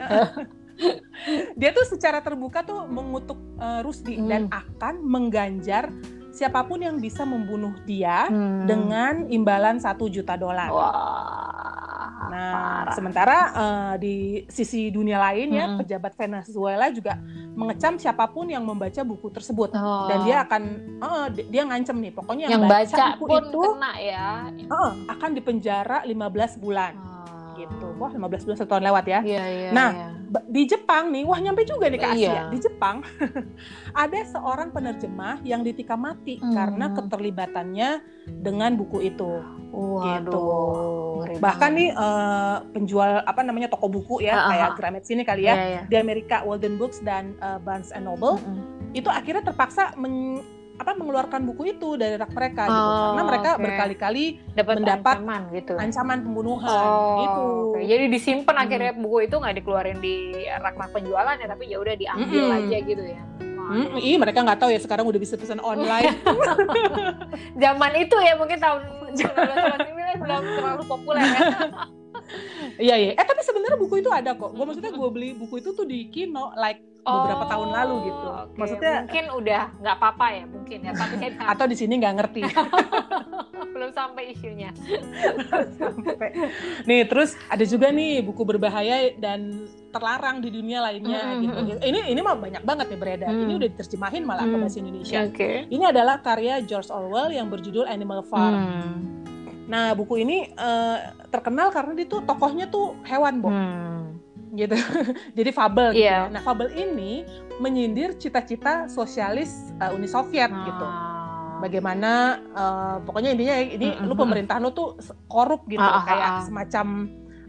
dia 1.56 1.72
tuh 1.72 1.88
secara 1.88 2.20
terbuka 2.20 2.68
tuh 2.68 2.84
mengutuk 2.84 3.40
uh, 3.64 3.80
Rusdi 3.80 4.20
hmm. 4.20 4.28
dan 4.28 4.44
akan 4.52 5.00
mengganjar 5.08 5.88
siapa 6.36 6.68
pun 6.68 6.84
yang 6.84 7.00
bisa 7.00 7.24
membunuh 7.24 7.72
dia 7.88 8.28
hmm. 8.28 8.68
dengan 8.68 9.14
imbalan 9.32 9.80
satu 9.80 10.12
juta 10.12 10.36
dolar. 10.36 10.68
Nah, 12.26 12.52
parah. 12.52 12.94
sementara 12.98 13.38
uh, 13.56 13.94
di 13.96 14.44
sisi 14.52 14.92
dunia 14.92 15.16
lain 15.16 15.56
ya, 15.56 15.66
hmm. 15.72 15.78
pejabat 15.80 16.14
Venezuela 16.20 16.92
juga 16.92 17.16
mengecam 17.56 17.96
siapa 17.96 18.28
pun 18.28 18.52
yang 18.52 18.68
membaca 18.68 19.00
buku 19.08 19.32
tersebut 19.32 19.72
oh. 19.72 20.12
dan 20.12 20.28
dia 20.28 20.44
akan 20.44 20.62
uh, 21.00 21.28
dia 21.32 21.64
ngancem 21.64 21.96
nih, 22.04 22.12
pokoknya 22.12 22.52
yang, 22.52 22.68
yang 22.68 22.68
baca, 22.68 22.92
baca 22.92 23.06
buku 23.16 23.30
pun 23.32 23.44
itu 23.48 23.60
kena 23.72 23.94
ya. 24.04 24.28
Uh, 24.68 24.92
akan 25.08 25.30
dipenjara 25.32 26.04
15 26.04 26.60
bulan. 26.60 26.94
Oh 27.00 27.16
gitu. 27.56 27.88
Wah, 27.98 28.12
15 28.12 28.46
bulan 28.46 28.58
setahun 28.60 28.84
lewat 28.84 29.06
ya. 29.08 29.20
Iya, 29.24 29.44
iya, 29.48 29.70
nah, 29.72 29.90
iya. 29.96 30.08
Di 30.50 30.64
Jepang 30.68 31.14
nih, 31.14 31.24
wah 31.24 31.40
nyampe 31.40 31.64
juga 31.64 31.88
nih 31.88 32.00
ke 32.00 32.08
Asia. 32.08 32.26
Iya. 32.26 32.44
Di 32.52 32.58
Jepang 32.60 33.02
ada 34.04 34.20
seorang 34.26 34.70
penerjemah 34.74 35.44
yang 35.46 35.62
ditikam 35.62 36.04
mati 36.04 36.40
hmm. 36.40 36.54
karena 36.54 36.86
keterlibatannya 36.94 37.90
dengan 38.42 38.76
buku 38.76 39.06
itu. 39.06 39.44
Waduh, 39.76 40.16
gitu. 41.28 41.40
Bahkan 41.44 41.72
nih 41.76 41.90
uh, 41.92 42.64
penjual 42.72 43.20
apa 43.28 43.42
namanya 43.44 43.68
toko 43.68 43.92
buku 43.92 44.24
ya, 44.24 44.34
uh 44.34 44.40
-huh. 44.40 44.50
kayak 44.56 44.70
Gramet 44.80 45.04
sini 45.04 45.28
kali 45.28 45.46
ya, 45.46 45.54
yeah, 45.54 45.68
yeah. 45.80 45.84
di 45.92 45.96
Amerika 46.00 46.42
Walden 46.48 46.80
Books 46.80 47.04
dan 47.04 47.36
uh, 47.44 47.60
Barnes 47.60 47.92
and 47.92 48.08
Noble, 48.08 48.40
-huh. 48.40 48.64
itu 48.96 49.12
akhirnya 49.12 49.44
terpaksa 49.44 49.92
men 50.00 50.40
apa 50.76 50.92
mengeluarkan 51.00 51.42
buku 51.48 51.72
itu 51.72 51.96
dari 51.96 52.20
rak 52.20 52.36
mereka 52.36 52.68
gitu. 52.68 52.76
oh, 52.76 52.84
gitu 52.84 53.02
karena 53.08 53.24
mereka 53.24 53.50
okay. 53.50 53.64
berkali-kali 53.64 54.26
mendapat 54.60 55.16
ancaman 55.16 55.42
gitu 55.56 55.74
ancaman 55.80 56.18
pembunuhan 56.20 56.68
oh, 56.68 57.16
gitu 57.24 57.44
okay. 57.72 57.84
jadi 57.88 58.04
disimpan 58.12 58.56
hmm. 58.56 58.64
akhirnya 58.68 58.92
buku 59.00 59.18
itu 59.24 59.36
nggak 59.40 59.56
dikeluarin 59.64 60.00
di 60.04 60.16
rak-rak 60.60 60.92
penjualan 60.92 61.36
ya 61.40 61.48
tapi 61.48 61.64
ya 61.72 61.78
udah 61.80 61.96
diambil 61.96 62.44
hmm. 62.44 62.58
aja 62.60 62.78
gitu 62.84 63.06
ya 63.06 63.24
Hmm, 63.66 63.98
iya 63.98 64.22
mereka 64.22 64.46
nggak 64.46 64.62
tahu 64.62 64.70
ya 64.70 64.78
sekarang 64.78 65.10
udah 65.10 65.18
bisa 65.18 65.42
pesan 65.42 65.58
online. 65.58 66.14
Zaman 67.66 67.92
itu 67.98 68.14
ya 68.22 68.38
mungkin 68.38 68.62
tahun 68.62 69.10
1999 69.18 70.22
belum 70.22 70.44
terlalu 70.46 70.84
populer 70.86 71.26
ya. 71.26 71.42
Iya 72.78 72.96
iya. 72.98 73.12
Eh 73.18 73.26
tapi 73.26 73.42
sebenarnya 73.42 73.78
buku 73.82 74.06
itu 74.06 74.10
ada 74.14 74.38
kok. 74.38 74.54
Gue 74.54 74.66
maksudnya 74.70 74.94
gue 74.94 75.10
beli 75.10 75.34
buku 75.34 75.66
itu 75.66 75.74
tuh 75.74 75.82
di 75.82 76.14
Kino 76.14 76.54
like 76.54 76.82
beberapa 77.06 77.46
tahun 77.46 77.70
lalu 77.70 77.96
gitu. 78.10 78.26
Oh, 78.26 78.36
okay. 78.50 78.58
Maksudnya 78.58 78.94
mungkin 79.06 79.26
udah 79.38 79.62
nggak 79.78 79.96
apa-apa 80.02 80.26
ya 80.34 80.44
mungkin 80.50 80.78
ya 80.82 80.92
tapi 80.98 81.16
atau 81.38 81.66
di 81.70 81.76
sini 81.78 81.94
nggak 82.02 82.16
ngerti. 82.18 82.42
belum 83.76 83.92
sampai 83.92 84.32
isunya 84.32 84.72
sampai 85.76 86.32
nih 86.88 87.04
terus 87.12 87.36
ada 87.52 87.68
juga 87.68 87.92
nih 87.92 88.24
buku 88.24 88.48
berbahaya 88.48 89.12
dan 89.20 89.68
terlarang 89.92 90.40
di 90.40 90.48
dunia 90.48 90.80
lainnya 90.80 91.20
mm 91.20 91.32
-hmm. 91.36 91.44
gitu 91.44 91.60
ini 91.84 92.00
ini 92.16 92.20
mah 92.24 92.40
banyak 92.40 92.64
banget 92.64 92.96
ya 92.96 92.98
beredar 92.98 93.32
mm. 93.36 93.44
ini 93.44 93.54
udah 93.60 93.70
diterjemahin 93.76 94.24
malah 94.24 94.48
mm. 94.48 94.52
ke 94.52 94.58
bahasa 94.64 94.78
Indonesia 94.80 95.20
okay. 95.28 95.56
ini 95.68 95.84
adalah 95.84 96.24
karya 96.24 96.64
George 96.64 96.88
Orwell 96.88 97.36
yang 97.36 97.52
berjudul 97.52 97.84
Animal 97.84 98.24
Farm 98.24 98.56
mm. 98.56 98.96
nah 99.68 99.92
buku 99.92 100.24
ini 100.24 100.48
uh, 100.56 101.28
terkenal 101.28 101.68
karena 101.76 102.00
dia 102.00 102.08
tuh 102.08 102.24
tokohnya 102.24 102.72
tuh 102.72 102.96
hewan 103.04 103.44
boh 103.44 103.52
mm 103.52 103.95
gitu. 104.56 104.76
Jadi 105.38 105.50
fabel 105.52 105.94
gitu. 105.94 106.08
Yeah. 106.08 106.28
Ya. 106.28 106.34
Nah, 106.34 106.42
fabel 106.42 106.72
ini 106.74 107.28
menyindir 107.60 108.16
cita-cita 108.20 108.92
sosialis 108.92 109.72
uh, 109.80 109.96
Uni 109.96 110.08
Soviet 110.10 110.50
gitu. 110.50 110.56
ah. 110.56 110.68
gitu. 110.68 110.88
Bagaimana 111.56 112.12
uh, 112.52 112.96
pokoknya 113.08 113.32
intinya 113.32 113.56
ini 113.56 113.88
mm 113.92 113.96
-hmm. 114.04 114.08
lu 114.12 114.14
pemerintah 114.16 114.60
lu 114.60 114.76
tuh 114.76 115.00
korup 115.32 115.64
gitu 115.72 115.80
ah, 115.80 116.00
ah 116.00 116.04
kayak 116.04 116.28
ah, 116.28 116.36
ah. 116.36 116.44
semacam 116.44 116.88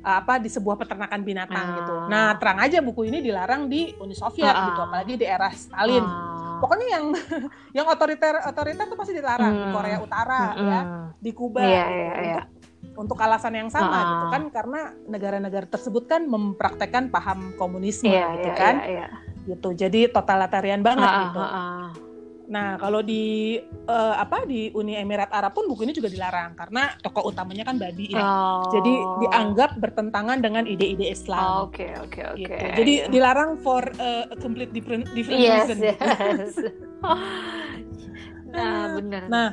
uh, 0.07 0.17
apa 0.23 0.35
di 0.39 0.49
sebuah 0.49 0.77
peternakan 0.79 1.21
binatang 1.27 1.67
gitu. 1.83 1.95
ah. 1.95 2.07
gitu. 2.07 2.13
Nah, 2.13 2.27
terang 2.39 2.59
aja 2.63 2.79
buku 2.79 3.11
ini 3.11 3.19
dilarang 3.19 3.67
di 3.67 3.91
Uni 3.99 4.15
Soviet 4.15 4.55
ah, 4.55 4.71
gitu, 4.71 4.81
apalagi 4.87 5.15
di 5.19 5.27
era 5.27 5.51
Stalin. 5.51 6.07
Ah. 6.07 6.63
Pokoknya 6.63 6.87
yang 6.89 7.05
yang 7.83 7.87
otoriter 7.91 8.41
otoriter 8.47 8.87
tuh 8.89 8.97
pasti 8.97 9.13
dilarang 9.13 9.53
mm. 9.53 9.61
di 9.61 9.67
Korea 9.75 9.99
Utara 10.01 10.41
mm 10.41 10.57
-hmm. 10.57 10.71
ya, 10.71 10.83
di 11.21 11.31
Kuba. 11.35 11.61
Yeah, 11.61 11.89
yeah, 11.91 12.15
yeah 12.23 12.45
untuk 12.47 12.56
alasan 12.95 13.55
yang 13.57 13.71
sama 13.73 13.97
uh. 13.97 14.07
gitu 14.07 14.27
kan 14.33 14.43
karena 14.53 14.81
negara-negara 15.09 15.67
tersebut 15.67 16.07
kan 16.07 16.25
mempraktekkan 16.29 17.11
paham 17.11 17.55
komunisme 17.59 18.11
yeah, 18.11 18.35
gitu 18.39 18.51
yeah, 18.53 18.57
kan 18.59 18.75
yeah, 18.83 19.09
yeah. 19.09 19.11
gitu 19.47 19.69
jadi 19.75 20.01
totalitarian 20.13 20.81
banget 20.85 21.09
uh, 21.09 21.21
gitu 21.29 21.41
uh, 21.41 21.47
uh. 21.47 21.87
nah 22.47 22.79
kalau 22.79 23.03
di 23.03 23.59
uh, 23.91 24.15
apa 24.23 24.47
di 24.47 24.71
Uni 24.71 24.95
Emirat 24.95 25.35
Arab 25.35 25.59
pun 25.59 25.67
buku 25.67 25.83
ini 25.83 25.91
juga 25.91 26.07
dilarang 26.07 26.55
karena 26.55 26.95
tokoh 27.03 27.27
utamanya 27.35 27.67
kan 27.67 27.75
babi 27.75 28.15
ya 28.15 28.23
oh. 28.23 28.71
jadi 28.71 28.95
dianggap 29.27 29.83
bertentangan 29.83 30.39
dengan 30.39 30.63
ide-ide 30.63 31.11
Islam 31.11 31.67
oke 31.67 31.87
oke 32.07 32.21
oke 32.39 32.39
gitu. 32.39 32.55
jadi 32.79 32.95
dilarang 33.11 33.59
for 33.59 33.83
uh, 33.99 34.31
a 34.31 34.37
complete 34.39 34.71
different 34.71 35.11
different 35.11 35.43
yes, 35.43 35.67
reason 35.67 35.79
yes. 35.83 36.55
nah 38.55 38.95
benar 38.95 39.27
nah 39.27 39.49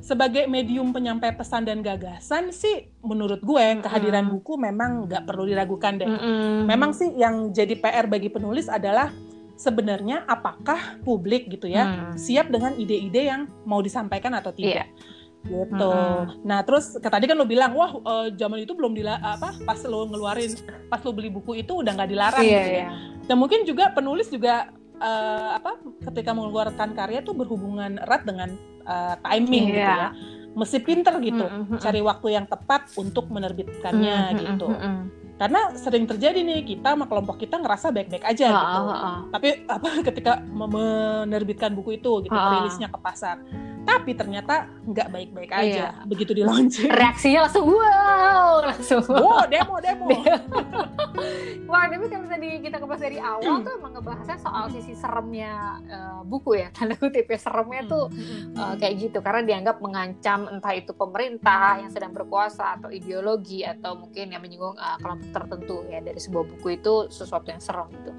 sebagai 0.00 0.48
medium 0.48 0.92
penyampai 0.92 1.36
pesan 1.36 1.68
dan 1.68 1.84
gagasan 1.84 2.50
sih 2.50 2.88
menurut 3.04 3.40
gue 3.40 3.84
kehadiran 3.84 4.28
mm. 4.28 4.32
buku 4.36 4.56
memang 4.56 5.08
nggak 5.08 5.24
perlu 5.28 5.44
diragukan 5.46 6.00
deh. 6.00 6.08
Mm 6.08 6.18
-hmm. 6.18 6.56
Memang 6.66 6.90
sih 6.96 7.12
yang 7.16 7.52
jadi 7.52 7.76
PR 7.78 8.08
bagi 8.08 8.32
penulis 8.32 8.66
adalah 8.68 9.12
sebenarnya 9.60 10.24
apakah 10.24 11.00
publik 11.04 11.52
gitu 11.52 11.68
ya 11.68 12.12
mm. 12.12 12.16
siap 12.16 12.48
dengan 12.48 12.72
ide-ide 12.80 13.28
yang 13.28 13.44
mau 13.68 13.84
disampaikan 13.84 14.32
atau 14.36 14.52
tidak. 14.56 14.88
Yeah 14.88 15.18
gitu. 15.40 15.92
Mm-hmm. 15.92 16.44
Nah 16.44 16.60
terus 16.68 16.96
tadi 17.00 17.24
kan 17.24 17.36
lo 17.36 17.48
bilang 17.48 17.72
wah 17.72 17.96
uh, 18.04 18.28
zaman 18.36 18.60
itu 18.60 18.76
belum 18.76 18.92
dila 18.92 19.16
apa 19.24 19.56
pas 19.64 19.80
lo 19.88 20.04
ngeluarin 20.04 20.52
pas 20.92 21.00
lo 21.00 21.16
beli 21.16 21.32
buku 21.32 21.64
itu 21.64 21.80
udah 21.80 21.96
nggak 21.96 22.10
dilarang 22.12 22.44
yeah, 22.44 22.52
gitu 22.60 22.70
ya. 22.70 22.80
Yeah. 22.84 22.90
Dan 23.24 23.36
mungkin 23.40 23.64
juga 23.64 23.88
penulis 23.94 24.28
juga 24.28 24.68
uh, 25.00 25.56
apa 25.56 25.80
ketika 26.10 26.36
mengeluarkan 26.36 26.92
karya 26.92 27.24
tuh 27.24 27.32
berhubungan 27.32 27.96
erat 28.04 28.28
dengan 28.28 28.52
uh, 28.90 29.14
timing 29.22 29.70
yeah. 29.70 29.78
gitu 29.78 29.94
ya 29.94 30.08
mesti 30.50 30.82
pinter 30.82 31.14
gitu 31.22 31.46
mm 31.46 31.62
-hmm. 31.66 31.78
cari 31.78 32.00
waktu 32.02 32.26
yang 32.34 32.46
tepat 32.50 32.90
untuk 32.98 33.30
menerbitkannya 33.30 34.18
mm 34.18 34.30
-hmm. 34.34 34.40
gitu 34.42 34.66
mm 34.66 34.78
-hmm. 34.82 34.98
karena 35.38 35.60
sering 35.78 36.04
terjadi 36.10 36.42
nih 36.42 36.66
kita 36.66 36.98
sama 36.98 37.06
kelompok 37.06 37.38
kita 37.38 37.62
ngerasa 37.62 37.94
baik-baik 37.94 38.24
aja 38.26 38.46
ha, 38.50 38.58
gitu 38.58 38.80
ha, 38.82 38.96
ha. 38.98 39.10
tapi 39.30 39.48
apa 39.70 39.88
ketika 40.10 40.32
menerbitkan 40.42 41.70
buku 41.72 42.02
itu 42.02 42.26
gitu 42.26 42.34
rilisnya 42.34 42.90
ke 42.90 42.98
pasar 42.98 43.38
tapi 43.84 44.12
ternyata 44.12 44.68
nggak 44.86 45.08
baik-baik 45.12 45.50
aja. 45.52 45.64
Iya. 45.70 45.88
begitu 46.04 46.32
di 46.36 46.42
launching 46.44 46.90
reaksinya 46.90 47.46
langsung 47.46 47.64
wow! 47.68 48.64
Langsung. 48.64 49.04
Wow 49.06 49.44
demo 49.48 49.76
demo. 49.80 50.08
Wah 51.70 51.86
tapi 51.86 52.06
kalau 52.10 52.26
tadi 52.26 52.48
kita 52.64 52.76
kebahas 52.82 53.02
dari 53.02 53.18
awal 53.22 53.62
tuh 53.62 53.72
emang 53.78 53.92
ngebahasnya 53.98 54.38
soal 54.42 54.66
sisi 54.72 54.92
seremnya 54.96 55.78
uh, 55.86 56.20
buku 56.26 56.58
ya. 56.58 56.68
Tanda 56.74 56.98
kutip 56.98 57.30
ya 57.30 57.38
seremnya 57.38 57.82
tuh 57.86 58.10
uh, 58.58 58.74
kayak 58.80 58.94
gitu. 58.98 59.18
Karena 59.22 59.46
dianggap 59.46 59.78
mengancam 59.78 60.50
entah 60.50 60.74
itu 60.74 60.90
pemerintah 60.96 61.78
yang 61.78 61.90
sedang 61.92 62.10
berkuasa 62.10 62.80
atau 62.80 62.90
ideologi 62.90 63.62
atau 63.62 63.94
mungkin 63.94 64.34
yang 64.34 64.42
menyinggung 64.42 64.74
uh, 64.74 64.98
kelompok 64.98 65.30
tertentu 65.30 65.86
ya. 65.86 66.02
Dari 66.02 66.18
sebuah 66.18 66.44
buku 66.56 66.68
itu 66.80 66.94
sesuatu 67.12 67.48
yang 67.52 67.62
serem 67.62 67.86
gitu. 67.94 68.12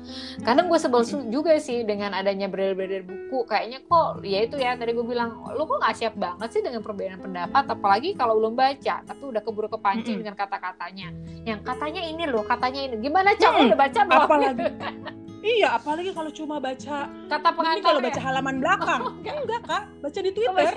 Kadang 0.45 0.71
gue 0.71 0.79
sebel 0.79 1.03
juga 1.27 1.57
sih 1.59 1.83
dengan 1.83 2.15
adanya 2.15 2.47
beredar-beredar 2.47 3.03
buku. 3.03 3.43
Kayaknya 3.49 3.79
kok 3.83 4.23
ya 4.23 4.39
itu 4.47 4.55
ya 4.55 4.79
tadi 4.79 4.95
gue 4.95 5.05
bilang 5.05 5.50
lu 5.55 5.63
kok 5.67 5.77
nggak 5.81 5.95
siap 5.97 6.15
banget 6.15 6.49
sih 6.51 6.61
dengan 6.63 6.81
perbedaan 6.83 7.19
pendapat? 7.19 7.63
Apalagi 7.71 8.09
kalau 8.15 8.37
belum 8.39 8.53
baca 8.55 8.95
tapi 9.03 9.23
udah 9.23 9.41
keburu 9.43 9.67
kepancing 9.71 10.03
mm 10.03 10.07
-hmm. 10.11 10.19
dengan 10.23 10.35
kata-katanya. 10.35 11.07
Yang 11.43 11.59
katanya 11.65 12.01
ini 12.05 12.23
loh 12.27 12.43
katanya 12.45 12.81
ini. 12.85 12.95
Gimana 13.01 13.29
cak? 13.35 13.51
Hmm, 13.51 13.67
udah 13.71 13.79
baca 13.79 13.99
belum? 14.05 14.23
Apalagi 14.25 14.65
iya 15.57 15.67
apalagi 15.73 16.11
kalau 16.13 16.29
cuma 16.29 16.61
baca 16.61 17.09
kata 17.09 17.49
pengantar 17.57 17.85
kalau 17.85 17.99
baca 17.99 18.21
halaman 18.21 18.55
belakang. 18.63 19.01
Oh, 19.01 19.13
enggak. 19.17 19.35
enggak 19.41 19.61
kak. 19.65 19.83
Baca 20.01 20.19
di 20.21 20.31
twitter. 20.31 20.73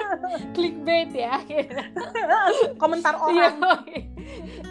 Clickbait 0.54 1.10
ya 1.12 1.34
komentar 2.76 3.14
iya, 3.30 3.52
orang. 3.52 3.84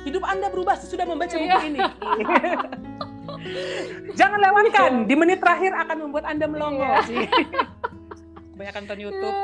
hidup 0.05 0.23
anda 0.25 0.47
berubah 0.49 0.75
sesudah 0.77 1.05
membaca 1.05 1.35
buku 1.37 1.45
iya. 1.45 1.59
ini. 1.67 1.79
Jangan 4.13 4.39
lewatkan, 4.41 4.91
di 5.09 5.15
menit 5.17 5.41
terakhir 5.41 5.73
akan 5.73 5.97
membuat 6.07 6.25
Anda 6.29 6.45
melongo. 6.45 6.85
Iya. 6.85 7.29
Banyak 8.55 8.73
nonton 8.83 8.99
YouTube. 8.99 9.37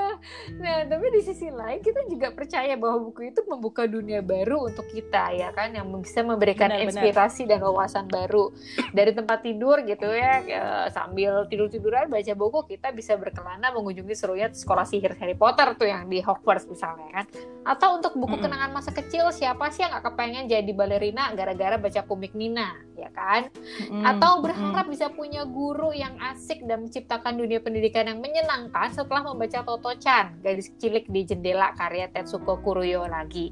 Nah, 0.57 0.86
tapi 0.88 1.05
di 1.13 1.21
sisi 1.24 1.47
lain 1.51 1.79
kita 1.81 2.05
juga 2.09 2.33
percaya 2.33 2.74
bahwa 2.75 3.09
buku 3.09 3.31
itu 3.31 3.41
membuka 3.45 3.86
dunia 3.86 4.19
baru 4.21 4.67
untuk 4.67 4.86
kita 4.89 5.33
ya 5.33 5.50
kan 5.53 5.74
yang 5.74 5.88
bisa 6.00 6.21
memberikan 6.21 6.71
benar, 6.71 6.86
inspirasi 6.88 7.45
benar. 7.45 7.59
dan 7.59 7.67
wawasan 7.67 8.05
baru 8.09 8.51
dari 8.91 9.12
tempat 9.13 9.39
tidur 9.43 9.81
gitu 9.86 10.07
ya, 10.12 10.33
ya 10.43 10.63
sambil 10.91 11.45
tidur-tiduran 11.50 12.09
baca 12.09 12.33
buku 12.33 12.77
kita 12.77 12.91
bisa 12.91 13.15
berkelana 13.15 13.74
mengunjungi 13.74 14.15
serunya 14.15 14.47
sekolah 14.51 14.86
sihir 14.88 15.15
Harry 15.17 15.36
Potter 15.38 15.74
tuh 15.77 15.88
yang 15.88 16.07
di 16.07 16.21
Hogwarts 16.21 16.67
misalnya 16.69 17.07
kan. 17.12 17.25
Atau 17.67 18.00
untuk 18.00 18.15
buku 18.15 18.31
mm 18.31 18.33
-hmm. 18.39 18.43
kenangan 18.47 18.71
masa 18.71 18.91
kecil 18.95 19.29
siapa 19.31 19.69
sih 19.74 19.83
yang 19.83 19.91
gak 20.00 20.13
kepengen 20.13 20.47
jadi 20.47 20.71
balerina 20.71 21.36
gara-gara 21.36 21.75
baca 21.75 22.01
komik 22.07 22.31
Nina 22.33 22.75
ya 22.95 23.12
kan? 23.12 23.51
Mm 23.53 23.88
-hmm. 23.88 24.03
Atau 24.15 24.39
berharap 24.41 24.71
mm 24.71 24.81
-hmm. 24.88 24.93
bisa 24.93 25.07
punya 25.12 25.43
guru 25.43 25.91
yang 25.91 26.15
asik 26.33 26.63
dan 26.63 26.88
menciptakan 26.88 27.36
dunia 27.36 27.59
pendidikan 27.59 28.07
yang 28.07 28.19
menyenangkan 28.24 28.95
setelah 28.95 29.27
membaca 29.27 29.59
Toto-chan, 30.07 30.39
gadis 30.39 30.71
cilik 30.79 31.03
di 31.11 31.27
jendela 31.27 31.75
karya 31.75 32.07
Tetsuko 32.07 32.63
Kuroyo 32.63 33.11
lagi. 33.11 33.51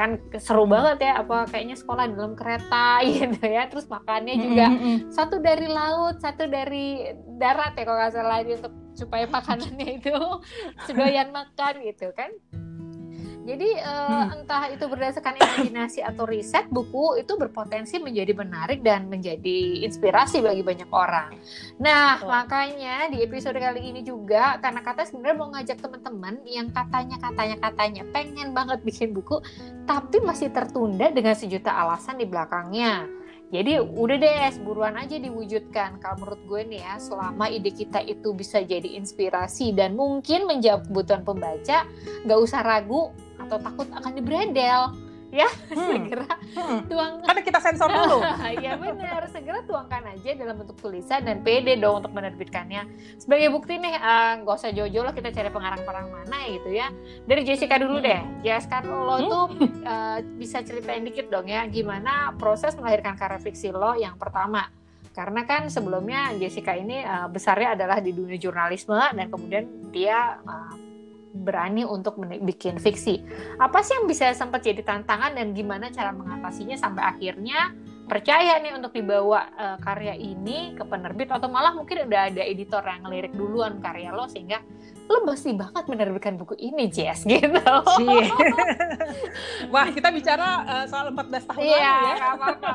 Kan 0.00 0.16
seru 0.40 0.64
banget 0.64 1.12
ya, 1.12 1.20
apa 1.20 1.44
kayaknya 1.44 1.76
sekolah 1.76 2.08
di 2.08 2.16
dalam 2.16 2.32
kereta 2.32 2.88
gitu 3.04 3.44
ya. 3.44 3.68
Terus 3.68 3.84
makannya 3.84 4.40
juga 4.40 4.66
mm 4.72 4.78
-hmm. 4.80 4.96
satu 5.12 5.44
dari 5.44 5.68
laut, 5.68 6.16
satu 6.24 6.48
dari 6.48 7.12
darat 7.36 7.76
ya 7.76 7.84
kalau 7.84 8.00
nggak 8.00 8.16
salah 8.16 8.40
untuk 8.40 8.72
supaya 8.96 9.28
makanannya 9.28 10.00
itu 10.00 10.16
sedoyan 10.88 11.36
makan 11.36 11.84
gitu 11.84 12.08
kan. 12.16 12.32
Jadi 13.50 13.82
uh, 13.82 14.30
hmm. 14.30 14.34
entah 14.38 14.70
itu 14.70 14.86
berdasarkan 14.86 15.34
imajinasi 15.42 16.06
atau 16.06 16.22
riset, 16.22 16.70
buku 16.70 17.18
itu 17.18 17.34
berpotensi 17.34 17.98
menjadi 17.98 18.30
menarik 18.30 18.78
dan 18.86 19.10
menjadi 19.10 19.82
inspirasi 19.82 20.38
bagi 20.38 20.62
banyak 20.62 20.86
orang. 20.94 21.34
Nah, 21.82 22.22
oh. 22.22 22.30
makanya 22.30 23.10
di 23.10 23.26
episode 23.26 23.58
kali 23.58 23.90
ini 23.90 24.06
juga 24.06 24.62
karena 24.62 24.86
kata 24.86 25.02
sebenarnya 25.02 25.34
mau 25.42 25.50
ngajak 25.50 25.82
teman-teman 25.82 26.38
yang 26.46 26.70
katanya 26.70 27.18
katanya 27.18 27.56
katanya 27.58 28.02
pengen 28.14 28.54
banget 28.54 28.78
bikin 28.86 29.10
buku, 29.10 29.42
tapi 29.82 30.22
masih 30.22 30.54
tertunda 30.54 31.10
dengan 31.10 31.34
sejuta 31.34 31.74
alasan 31.74 32.22
di 32.22 32.30
belakangnya. 32.30 33.10
Jadi 33.50 33.82
udah 33.82 34.14
deh, 34.14 34.62
buruan 34.62 34.94
aja 34.94 35.18
diwujudkan. 35.18 35.98
Kalau 35.98 36.22
menurut 36.22 36.38
gue 36.46 36.70
nih 36.70 36.86
ya, 36.86 37.02
selama 37.02 37.50
ide 37.50 37.74
kita 37.74 37.98
itu 37.98 38.30
bisa 38.30 38.62
jadi 38.62 38.94
inspirasi 38.94 39.74
dan 39.74 39.98
mungkin 39.98 40.46
menjawab 40.46 40.86
kebutuhan 40.86 41.26
pembaca, 41.26 41.82
nggak 42.22 42.38
usah 42.38 42.62
ragu 42.62 43.10
atau 43.46 43.56
takut 43.60 43.88
akan 43.90 44.12
dibredel. 44.12 44.92
Ya 45.30 45.46
hmm. 45.46 45.78
segera 45.94 46.26
hmm. 46.58 46.90
tuang 46.90 47.22
karena 47.22 47.42
kita 47.46 47.58
sensor 47.62 47.86
dulu. 47.86 48.18
Ya 48.64 48.74
benar. 48.74 49.22
Segera 49.30 49.62
tuangkan 49.62 50.02
aja 50.10 50.34
dalam 50.34 50.58
bentuk 50.58 50.74
tulisan 50.82 51.22
dan 51.22 51.46
pede 51.46 51.78
dong 51.78 52.02
untuk 52.02 52.10
menerbitkannya. 52.10 52.82
Sebagai 53.14 53.54
bukti 53.54 53.78
nih 53.78 53.94
uh, 53.94 54.42
nggak 54.42 54.56
usah 54.58 54.74
jojo 54.74 55.06
lah 55.06 55.14
kita 55.14 55.30
cari 55.30 55.48
pengarang-pengarang 55.54 56.10
mana 56.10 56.38
gitu 56.50 56.74
ya. 56.74 56.90
Dari 57.30 57.46
Jessica 57.46 57.78
dulu 57.78 58.02
deh. 58.02 58.20
Jessica 58.42 58.82
lo 58.82 59.16
hmm. 59.16 59.30
tuh 59.30 59.46
uh, 59.86 60.18
bisa 60.42 60.66
ceritain 60.66 61.06
dikit 61.06 61.30
dong 61.30 61.46
ya 61.46 61.62
gimana 61.70 62.34
proses 62.34 62.74
melahirkan 62.74 63.14
karya 63.14 63.38
fiksi 63.38 63.70
lo 63.70 63.94
yang 63.94 64.18
pertama. 64.18 64.66
Karena 65.14 65.46
kan 65.46 65.70
sebelumnya 65.70 66.34
Jessica 66.38 66.74
ini 66.74 67.06
uh, 67.06 67.30
besarnya 67.30 67.78
adalah 67.78 68.02
di 68.02 68.10
dunia 68.10 68.38
jurnalisme 68.38 68.98
dan 68.98 69.26
kemudian 69.30 69.90
dia 69.94 70.38
uh, 70.42 70.89
berani 71.30 71.86
untuk 71.86 72.18
bikin 72.20 72.82
fiksi. 72.82 73.22
Apa 73.62 73.86
sih 73.86 73.94
yang 73.98 74.10
bisa 74.10 74.34
sempat 74.34 74.66
jadi 74.66 74.82
tantangan 74.82 75.34
dan 75.34 75.54
gimana 75.54 75.90
cara 75.94 76.10
mengatasinya 76.10 76.74
sampai 76.74 77.02
akhirnya 77.06 77.70
percaya 78.10 78.58
nih 78.58 78.74
untuk 78.74 78.90
dibawa 78.90 79.46
uh, 79.54 79.78
karya 79.78 80.18
ini 80.18 80.74
ke 80.74 80.82
penerbit 80.82 81.30
atau 81.30 81.46
malah 81.46 81.70
mungkin 81.70 82.10
udah 82.10 82.34
ada 82.34 82.42
editor 82.42 82.82
yang 82.82 83.06
ngelirik 83.06 83.30
duluan 83.38 83.78
karya 83.78 84.10
lo 84.10 84.26
sehingga 84.26 84.58
lo 85.06 85.22
masih 85.22 85.54
banget 85.54 85.86
menerbitkan 85.86 86.34
buku 86.34 86.58
ini 86.58 86.90
Jess 86.90 87.22
gitu. 87.30 87.62
Wah 89.72 89.86
kita 89.94 90.10
bicara 90.10 90.66
uh, 90.66 90.84
soal 90.90 91.14
14 91.14 91.50
tahun 91.54 91.62
iya, 91.62 91.78
lalu 91.78 92.06
ya. 92.10 92.16
apa-apa 92.34 92.74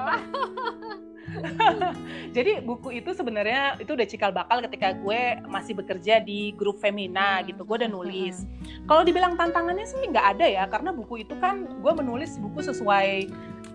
Jadi 2.36 2.64
buku 2.64 3.00
itu 3.00 3.12
sebenarnya 3.16 3.80
itu 3.80 3.92
udah 3.96 4.08
cikal 4.08 4.32
bakal 4.32 4.60
ketika 4.66 4.96
gue 4.96 5.40
masih 5.48 5.74
bekerja 5.78 6.20
di 6.24 6.56
grup 6.56 6.80
Femina 6.80 7.44
gitu. 7.44 7.64
Gue 7.64 7.84
udah 7.84 7.92
nulis. 7.92 8.44
Kalau 8.86 9.02
dibilang 9.04 9.36
tantangannya 9.40 9.86
sih 9.88 10.00
nggak 10.10 10.28
ada 10.38 10.46
ya, 10.46 10.64
karena 10.68 10.92
buku 10.92 11.24
itu 11.24 11.36
kan 11.40 11.68
gue 11.80 11.94
menulis 11.96 12.38
buku 12.40 12.64
sesuai 12.64 13.30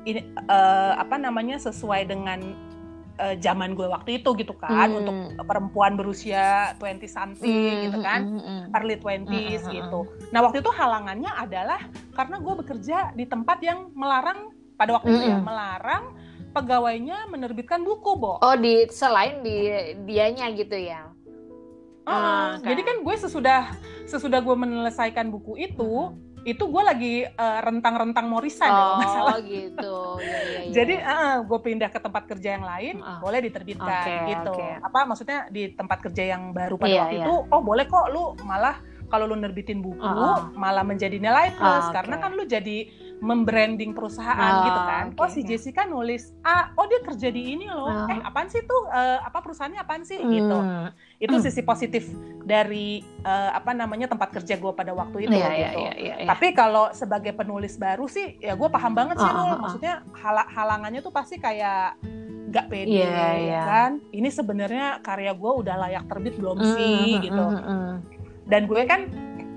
ini 0.09 0.21
uh, 0.49 0.97
apa 0.97 1.21
namanya 1.21 1.61
sesuai 1.61 2.09
dengan 2.09 2.57
uh, 3.21 3.37
zaman 3.37 3.77
gue 3.77 3.85
waktu 3.85 4.25
itu 4.25 4.33
gitu 4.41 4.57
kan 4.57 4.89
hmm. 4.89 5.01
untuk 5.05 5.17
perempuan 5.45 5.95
berusia 6.01 6.73
20 6.81 7.05
something 7.05 7.53
hmm. 7.77 7.83
gitu 7.91 7.99
kan 8.01 8.21
hmm. 8.25 8.41
hmm. 8.41 8.77
early 8.77 8.97
20s 8.97 9.69
hmm. 9.69 9.73
gitu. 9.77 10.01
Nah 10.33 10.41
waktu 10.41 10.65
itu 10.65 10.71
halangannya 10.73 11.31
adalah 11.37 11.81
karena 12.17 12.41
gue 12.41 12.55
bekerja 12.65 13.13
di 13.13 13.25
tempat 13.29 13.61
yang 13.61 13.93
melarang 13.93 14.57
pada 14.81 14.97
waktu 14.97 15.13
hmm. 15.13 15.19
itu 15.21 15.27
ya 15.29 15.39
melarang 15.39 16.05
pegawainya 16.51 17.31
menerbitkan 17.31 17.83
buku, 17.83 18.19
Bo. 18.19 18.39
Oh, 18.43 18.57
di 18.59 18.87
selain 18.91 19.41
di 19.41 19.71
dianya 20.05 20.51
gitu 20.55 20.77
ya. 20.77 21.09
Uh, 22.05 22.13
uh, 22.13 22.47
okay. 22.59 22.75
Jadi 22.75 22.83
kan 22.83 22.97
gue 23.07 23.17
sesudah 23.17 23.61
sesudah 24.05 24.43
gue 24.43 24.57
menyelesaikan 24.57 25.31
buku 25.31 25.57
itu, 25.61 26.11
hmm 26.11 26.31
itu 26.41 26.65
gue 26.73 26.83
lagi 26.83 27.15
uh, 27.29 27.61
rentang-rentang 27.61 28.25
mau 28.25 28.41
resign 28.41 28.73
oh, 28.73 28.97
masalah. 28.97 29.39
gitu. 29.45 29.97
Ya, 30.21 30.41
ya, 30.41 30.61
ya. 30.69 30.73
Jadi 30.73 30.95
uh, 31.01 31.37
gue 31.45 31.59
pindah 31.65 31.89
ke 31.89 32.01
tempat 32.01 32.29
kerja 32.29 32.57
yang 32.61 32.65
lain, 32.65 33.01
uh. 33.01 33.21
boleh 33.21 33.41
diterbitkan 33.45 34.05
okay, 34.05 34.19
gitu. 34.37 34.53
Okay. 34.53 34.73
Apa 34.85 35.09
maksudnya 35.09 35.49
di 35.49 35.73
tempat 35.73 35.99
kerja 36.05 36.37
yang 36.37 36.53
baru 36.53 36.77
pada 36.77 36.93
yeah, 36.93 37.01
waktu 37.05 37.17
yeah. 37.21 37.27
itu, 37.27 37.35
oh 37.49 37.61
boleh 37.65 37.85
kok 37.89 38.07
lu 38.13 38.37
malah 38.45 38.81
kalau 39.11 39.27
lu 39.27 39.37
nerbitin 39.37 39.83
buku 39.83 40.01
uh, 40.01 40.39
uh. 40.39 40.41
malah 40.55 40.87
menjadi 40.87 41.19
nilai 41.19 41.51
plus 41.59 41.67
uh, 41.67 41.91
okay. 41.91 41.95
karena 41.99 42.15
kan 42.23 42.31
lu 42.37 42.45
jadi 42.47 42.79
membranding 43.21 43.93
perusahaan 43.93 44.53
oh, 44.61 44.65
gitu 44.65 44.81
kan. 44.81 45.05
Okay, 45.13 45.21
oh 45.21 45.29
si 45.29 45.41
Jessica 45.45 45.85
nulis 45.85 46.33
ah 46.41 46.73
oh 46.75 46.89
dia 46.89 47.05
kerja 47.05 47.29
di 47.29 47.53
ini 47.53 47.69
loh. 47.69 47.87
Oh. 47.87 48.09
Eh 48.09 48.19
apaan 48.25 48.49
sih 48.49 48.65
tuh 48.65 48.89
uh, 48.89 49.21
apa 49.21 49.45
perusahaannya 49.45 49.81
apaan 49.81 50.03
sih 50.09 50.19
hmm. 50.19 50.33
gitu. 50.33 50.59
Itu 51.21 51.37
hmm. 51.37 51.45
sisi 51.45 51.61
positif 51.61 52.09
dari 52.43 53.05
uh, 53.23 53.53
apa 53.53 53.77
namanya 53.77 54.09
tempat 54.09 54.33
kerja 54.41 54.57
gue 54.57 54.73
pada 54.73 54.97
waktu 54.97 55.29
itu 55.29 55.37
yeah, 55.37 55.53
gitu. 55.53 55.79
Yeah, 55.85 55.95
yeah, 56.01 56.17
yeah, 56.25 56.29
Tapi 56.33 56.57
kalau 56.57 56.91
sebagai 56.97 57.37
penulis 57.37 57.77
baru 57.77 58.09
sih 58.09 58.41
ya 58.41 58.57
gue 58.57 58.69
paham 58.73 58.97
banget 58.97 59.21
sih 59.21 59.31
oh, 59.31 59.37
loh. 59.37 59.69
Maksudnya 59.69 60.01
hal 60.17 60.37
halangannya 60.49 61.01
tuh 61.05 61.13
pasti 61.13 61.37
kayak 61.37 62.01
nggak 62.51 62.67
pede 62.73 63.05
yeah, 63.05 63.33
yeah. 63.37 63.65
kan. 63.69 63.91
Ini 64.11 64.29
sebenarnya 64.33 65.05
karya 65.05 65.37
gue 65.37 65.53
udah 65.61 65.77
layak 65.77 66.09
terbit 66.09 66.41
belum 66.41 66.57
mm, 66.57 66.73
sih 66.73 67.05
mm, 67.21 67.23
gitu. 67.29 67.45
Mm, 67.45 67.63
mm. 67.69 67.93
Dan 68.49 68.63
gue 68.67 68.83
kan 68.89 69.01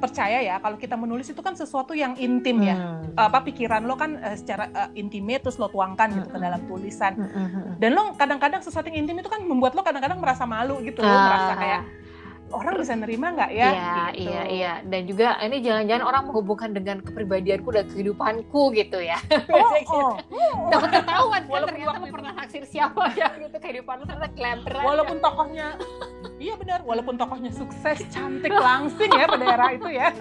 percaya 0.03 0.43
ya 0.43 0.59
kalau 0.59 0.75
kita 0.75 0.99
menulis 0.99 1.31
itu 1.31 1.39
kan 1.39 1.55
sesuatu 1.55 1.95
yang 1.95 2.19
intim 2.19 2.59
ya. 2.59 2.75
hmm. 2.75 3.15
apa 3.15 3.39
pikiran 3.47 3.87
lo 3.87 3.95
kan 3.95 4.19
uh, 4.19 4.35
secara 4.35 4.67
uh, 4.75 4.89
intimate 4.99 5.47
terus 5.47 5.55
lo 5.55 5.71
tuangkan 5.71 6.11
hmm. 6.11 6.15
gitu 6.19 6.27
ke 6.27 6.37
hmm. 6.37 6.45
dalam 6.51 6.61
tulisan 6.67 7.13
hmm, 7.15 7.31
hmm. 7.31 7.63
dan 7.79 7.89
lo 7.95 8.11
kadang-kadang 8.19 8.59
sesuatu 8.59 8.91
yang 8.91 9.07
intim 9.07 9.23
itu 9.23 9.31
kan 9.31 9.39
membuat 9.39 9.71
lo 9.71 9.81
kadang-kadang 9.87 10.19
merasa 10.19 10.43
malu 10.43 10.83
gitu 10.83 10.99
uh. 10.99 11.07
merasa 11.07 11.55
kayak 11.55 11.81
orang 12.57 12.73
bisa 12.81 12.93
nerima 12.97 13.27
nggak 13.35 13.51
ya? 13.53 13.69
Iya, 13.69 13.93
gitu. 14.15 14.21
iya, 14.25 14.41
iya. 14.49 14.73
Dan 14.81 15.01
juga 15.05 15.37
ini 15.45 15.61
jangan-jangan 15.61 16.03
orang 16.05 16.23
menghubungkan 16.29 16.69
dengan 16.73 16.97
kepribadianku 17.05 17.69
dan 17.69 17.85
kehidupanku 17.91 18.73
gitu 18.73 18.97
ya. 19.03 19.21
Oh, 19.53 19.69
gitu. 19.77 19.93
oh, 19.93 20.17
oh. 20.17 20.69
Dapat 20.73 20.89
ketahuan 21.01 21.43
kan 21.43 21.51
walaupun 21.51 21.75
ternyata 21.75 21.91
waktu 21.99 22.13
pernah 22.13 22.31
naksir 22.39 22.63
siapa 22.63 23.03
ya 23.19 23.27
gitu 23.35 23.57
kehidupan 23.59 23.99
lu 23.99 24.05
ternyata 24.07 24.31
Walaupun 24.83 25.17
tokohnya 25.19 25.75
iya 26.39 26.53
benar, 26.55 26.79
walaupun 26.83 27.15
tokohnya 27.19 27.51
sukses, 27.51 27.99
cantik, 28.11 28.51
langsing 28.51 29.11
ya 29.11 29.25
pada 29.27 29.45
era 29.45 29.67
itu 29.75 29.89
ya. 29.91 30.07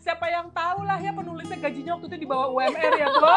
Siapa 0.00 0.26
yang 0.32 0.50
tahu 0.50 0.82
lah 0.82 0.98
ya 0.98 1.12
penulisnya 1.14 1.58
gajinya 1.60 1.94
waktu 1.98 2.06
itu 2.10 2.18
di 2.24 2.28
bawah 2.28 2.48
UMR 2.50 2.92
ya, 2.98 3.06
Bu. 3.10 3.20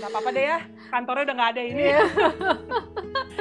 Gak 0.00 0.10
apa-apa 0.12 0.30
deh 0.32 0.44
ya, 0.44 0.58
kantornya 0.92 1.24
udah 1.24 1.36
gak 1.40 1.50
ada 1.56 1.62
ini. 1.64 1.84
Yeah. 1.88 2.04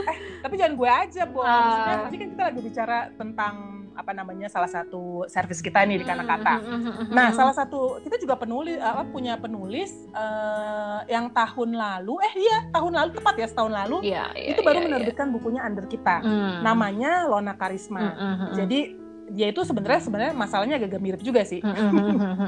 eh, 0.11 0.17
tapi 0.39 0.55
jangan 0.55 0.73
gue 0.79 0.89
aja, 0.89 1.21
Bo. 1.27 1.43
Uh. 1.43 1.47
Maksudnya, 1.51 1.95
ini 2.07 2.17
kan 2.17 2.27
kita 2.31 2.43
lagi 2.47 2.61
bicara 2.63 2.97
tentang 3.19 3.55
apa 3.91 4.15
namanya 4.15 4.47
salah 4.47 4.71
satu 4.71 5.27
servis 5.27 5.59
kita 5.59 5.83
nih 5.83 5.99
di 6.01 6.05
Kanakata. 6.07 6.63
Nah, 7.11 7.35
salah 7.35 7.51
satu 7.51 7.99
kita 7.99 8.15
juga 8.23 8.39
penulis 8.39 8.79
apa 8.79 9.03
punya 9.03 9.35
penulis 9.35 9.91
uh, 10.15 11.03
yang 11.11 11.27
tahun 11.35 11.75
lalu, 11.75 12.15
eh 12.23 12.33
iya 12.39 12.71
tahun 12.71 12.95
lalu 12.95 13.09
tepat 13.19 13.35
ya 13.35 13.47
setahun 13.51 13.73
lalu, 13.75 13.97
yeah, 14.07 14.31
yeah, 14.31 14.55
itu 14.55 14.63
baru 14.63 14.79
yeah, 14.79 14.85
menerbitkan 14.87 15.27
yeah. 15.29 15.35
bukunya 15.35 15.61
under 15.61 15.85
kita, 15.91 16.23
mm. 16.23 16.63
namanya 16.63 17.27
Lona 17.27 17.53
Karisma. 17.59 17.99
Mm 17.99 18.15
-hmm. 18.15 18.49
Jadi 18.55 18.79
dia 19.31 19.47
itu 19.47 19.63
sebenarnya 19.63 20.01
sebenarnya 20.03 20.33
masalahnya 20.35 20.75
agak 20.75 20.99
mirip 20.99 21.21
juga 21.23 21.47
sih. 21.47 21.63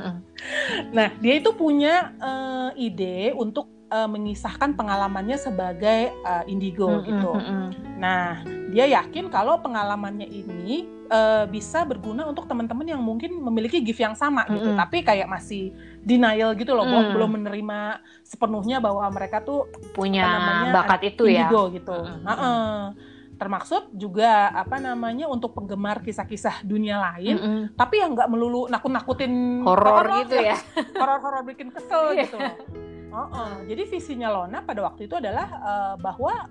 nah, 0.97 1.07
dia 1.23 1.33
itu 1.39 1.49
punya 1.55 2.11
uh, 2.19 2.71
ide 2.75 3.31
untuk 3.35 3.71
uh, 3.93 4.09
mengisahkan 4.09 4.73
pengalamannya 4.73 5.37
sebagai 5.37 6.09
uh, 6.25 6.41
indigo 6.49 7.05
gitu. 7.05 7.37
Nah, 8.01 8.41
dia 8.73 8.89
yakin 8.89 9.29
kalau 9.29 9.61
pengalamannya 9.61 10.25
ini 10.25 10.89
uh, 11.13 11.45
bisa 11.45 11.85
berguna 11.85 12.25
untuk 12.25 12.49
teman-teman 12.49 12.97
yang 12.97 13.01
mungkin 13.05 13.37
memiliki 13.37 13.77
gift 13.85 14.01
yang 14.01 14.17
sama 14.17 14.49
gitu, 14.49 14.73
tapi 14.73 15.05
kayak 15.05 15.29
masih 15.29 15.69
denial 16.01 16.57
gitu 16.57 16.73
loh, 16.73 16.83
mm. 16.83 17.13
belum 17.13 17.29
menerima 17.39 18.01
sepenuhnya 18.25 18.81
bahwa 18.81 19.05
mereka 19.13 19.45
tuh 19.45 19.69
punya 19.93 20.25
namanya, 20.25 20.73
bakat 20.73 21.13
itu 21.13 21.29
indigo, 21.29 21.69
ya. 21.69 21.75
gitu. 21.77 21.97
Mm. 22.01 22.25
Uh 22.25 22.33
-uh 22.33 22.77
termaksud 23.33 23.91
juga 23.91 24.53
apa 24.55 24.79
namanya 24.79 25.27
untuk 25.27 25.51
penggemar 25.57 25.99
kisah-kisah 25.99 26.63
dunia 26.63 26.95
lain 27.01 27.35
mm 27.35 27.43
-hmm. 27.43 27.63
tapi 27.75 27.99
yang 27.99 28.15
nggak 28.15 28.29
melulu 28.31 28.69
nakut-nakutin 28.71 29.59
horor 29.67 30.23
gitu 30.23 30.37
ya 30.37 30.55
horor-horor 31.01 31.43
bikin 31.43 31.67
kesel 31.73 32.13
iya. 32.13 32.23
gitu 32.23 32.39
uh 33.13 33.29
-uh. 33.29 33.53
jadi 33.69 33.85
visinya 33.85 34.33
Lona 34.33 34.65
pada 34.65 34.81
waktu 34.81 35.05
itu 35.05 35.15
adalah 35.15 35.47
uh, 35.61 35.95
bahwa 36.01 36.49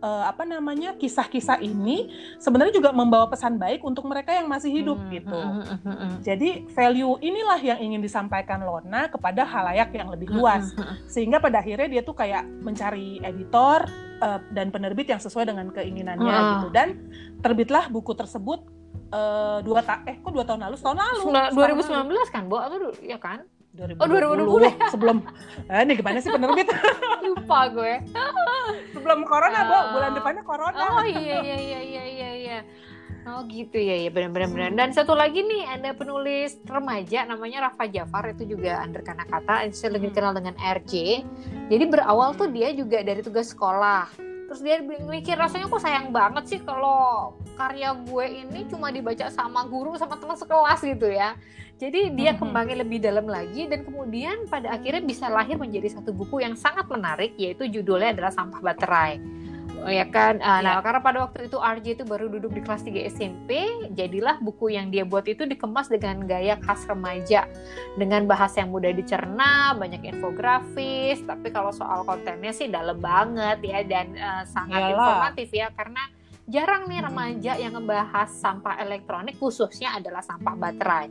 uh, 0.00 0.24
apa 0.26 0.42
namanya 0.48 0.96
kisah-kisah 0.96 1.60
ini 1.62 2.10
sebenarnya 2.40 2.74
juga 2.74 2.90
membawa 2.90 3.28
pesan 3.28 3.60
baik 3.60 3.84
untuk 3.84 4.08
mereka 4.08 4.34
yang 4.34 4.48
masih 4.48 4.72
hidup 4.72 4.98
hmm, 4.98 5.10
gitu. 5.12 5.40
Hmm, 5.40 5.62
hmm, 5.62 5.78
hmm, 5.84 5.96
hmm. 5.96 6.12
Jadi 6.24 6.50
value 6.72 7.14
inilah 7.20 7.60
yang 7.60 7.78
ingin 7.78 8.00
disampaikan 8.02 8.64
Lorna 8.64 9.08
kepada 9.12 9.44
halayak 9.46 9.92
yang 9.94 10.08
lebih 10.10 10.32
luas, 10.32 10.72
hmm, 10.74 10.80
hmm, 10.82 10.96
sehingga 11.06 11.38
pada 11.38 11.60
akhirnya 11.60 11.88
dia 11.88 12.02
tuh 12.02 12.16
kayak 12.16 12.44
mencari 12.64 13.20
editor 13.22 13.86
uh, 14.24 14.40
dan 14.52 14.72
penerbit 14.72 15.08
yang 15.08 15.20
sesuai 15.20 15.48
dengan 15.48 15.68
keinginannya 15.70 16.34
hmm. 16.34 16.50
gitu. 16.56 16.68
Dan 16.72 16.88
terbitlah 17.44 17.92
buku 17.92 18.16
tersebut 18.16 18.64
uh, 19.12 19.60
dua 19.62 19.84
ta 19.84 20.02
eh 20.08 20.18
kok 20.18 20.32
dua 20.32 20.44
tahun 20.48 20.66
lalu? 20.68 20.76
Tahun 20.80 20.98
lalu. 20.98 21.22
2019 21.54 22.34
kan, 22.34 22.42
Bu? 22.48 22.56
Atau 22.58 22.90
ya 23.04 23.20
kan? 23.20 23.44
2020. 23.74 24.02
Oh 24.02 24.08
2020 24.66 24.74
sebelum 24.92 25.16
eh, 25.70 25.80
ini 25.86 25.92
gimana 25.94 26.18
sih 26.18 26.30
penerbit? 26.30 26.68
Lupa 27.26 27.60
gue. 27.70 27.94
sebelum 28.94 29.22
corona, 29.22 29.60
uh, 29.62 29.64
Bu. 29.66 29.78
Bulan 29.98 30.10
depannya 30.18 30.42
corona. 30.42 30.84
Oh 30.98 31.06
iya 31.06 31.38
iya 31.42 31.56
iya 31.58 31.80
iya 31.80 32.04
iya 32.04 32.30
iya. 32.34 32.58
Oh 33.28 33.44
gitu 33.52 33.76
ya 33.76 34.00
ya 34.00 34.08
benar-benar 34.08 34.72
Dan 34.72 34.96
satu 34.96 35.12
lagi 35.12 35.44
nih 35.44 35.68
ada 35.68 35.92
penulis 35.92 36.56
remaja 36.64 37.28
namanya 37.28 37.68
Rafa 37.68 37.84
Jafar 37.84 38.32
itu 38.32 38.56
juga 38.56 38.80
under 38.80 39.04
kata 39.04 39.68
saya 39.76 40.00
lebih 40.00 40.10
hmm. 40.10 40.16
kenal 40.16 40.32
dengan 40.34 40.54
RJ. 40.56 41.22
Jadi 41.68 41.84
berawal 41.86 42.34
tuh 42.34 42.48
dia 42.50 42.72
juga 42.72 43.04
dari 43.04 43.20
tugas 43.20 43.52
sekolah 43.52 44.29
terus 44.50 44.66
dia 44.66 44.82
mikir 44.82 45.38
rasanya 45.38 45.70
kok 45.70 45.78
sayang 45.78 46.10
banget 46.10 46.42
sih 46.50 46.58
kalau 46.58 47.38
karya 47.54 47.94
gue 47.94 48.26
ini 48.42 48.66
cuma 48.66 48.90
dibaca 48.90 49.30
sama 49.30 49.62
guru 49.70 49.94
sama 49.94 50.18
teman 50.18 50.34
sekelas 50.34 50.82
gitu 50.82 51.06
ya. 51.06 51.38
Jadi 51.78 52.12
dia 52.18 52.34
kembangin 52.34 52.82
lebih 52.82 52.98
dalam 52.98 53.30
lagi 53.30 53.70
dan 53.70 53.86
kemudian 53.86 54.50
pada 54.50 54.74
akhirnya 54.74 55.06
bisa 55.06 55.30
lahir 55.30 55.54
menjadi 55.54 55.94
satu 55.94 56.10
buku 56.10 56.42
yang 56.42 56.58
sangat 56.58 56.84
menarik 56.90 57.32
yaitu 57.38 57.70
judulnya 57.70 58.10
adalah 58.10 58.34
sampah 58.34 58.58
baterai 58.58 59.22
Oh 59.80 59.88
ya 59.88 60.04
kan, 60.12 60.36
uh, 60.44 60.60
nah 60.60 60.84
karena 60.84 61.00
pada 61.00 61.18
waktu 61.24 61.48
itu 61.48 61.56
RJ 61.56 61.86
itu 61.96 62.04
baru 62.04 62.28
duduk 62.28 62.52
di 62.52 62.60
kelas 62.60 62.84
3 62.84 63.00
SMP, 63.16 63.64
jadilah 63.96 64.36
buku 64.44 64.76
yang 64.76 64.92
dia 64.92 65.08
buat 65.08 65.24
itu 65.24 65.48
dikemas 65.48 65.88
dengan 65.88 66.28
gaya 66.28 66.60
khas 66.60 66.84
remaja, 66.84 67.48
dengan 67.96 68.28
bahasa 68.28 68.60
yang 68.60 68.76
mudah 68.76 68.92
dicerna, 68.92 69.72
banyak 69.72 70.04
infografis, 70.04 71.24
tapi 71.24 71.48
kalau 71.48 71.72
soal 71.72 72.04
kontennya 72.04 72.52
sih 72.52 72.68
dalam 72.68 73.00
banget 73.00 73.64
ya 73.64 73.80
dan 73.88 74.12
uh, 74.20 74.44
sangat 74.44 74.84
Yalah. 74.84 74.92
informatif 74.92 75.48
ya 75.48 75.72
karena 75.72 76.02
jarang 76.50 76.90
nih 76.90 77.00
remaja 77.06 77.52
yang 77.56 77.78
ngebahas 77.78 78.26
sampah 78.26 78.82
elektronik 78.82 79.38
khususnya 79.38 79.94
adalah 79.94 80.18
sampah 80.20 80.58
baterai. 80.58 81.08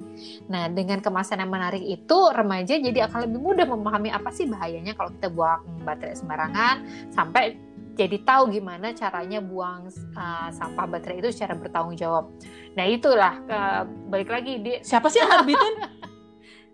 Nah, 0.51 0.67
dengan 0.67 0.99
kemasan 0.99 1.39
yang 1.39 1.49
menarik 1.49 1.81
itu 1.81 2.19
remaja 2.35 2.75
jadi 2.75 3.07
akan 3.07 3.25
lebih 3.25 3.39
mudah 3.39 3.65
memahami 3.65 4.11
apa 4.11 4.29
sih 4.35 4.45
bahayanya 4.45 4.99
kalau 4.99 5.15
kita 5.15 5.31
buang 5.31 5.63
baterai 5.87 6.19
sembarangan 6.19 6.75
sampai 7.15 7.68
jadi 7.99 8.17
tahu 8.23 8.55
gimana 8.55 8.95
caranya 8.95 9.43
buang 9.43 9.91
uh, 10.15 10.47
sampah 10.55 10.87
baterai 10.87 11.19
itu 11.19 11.35
secara 11.35 11.59
bertanggung 11.59 11.99
jawab. 11.99 12.31
Nah 12.79 12.87
itulah 12.87 13.43
uh, 13.51 13.83
balik 14.07 14.31
lagi 14.31 14.63
di 14.63 14.79
siapa 14.79 15.11
sih 15.11 15.19
yang 15.19 15.43
nerbitin? 15.43 15.75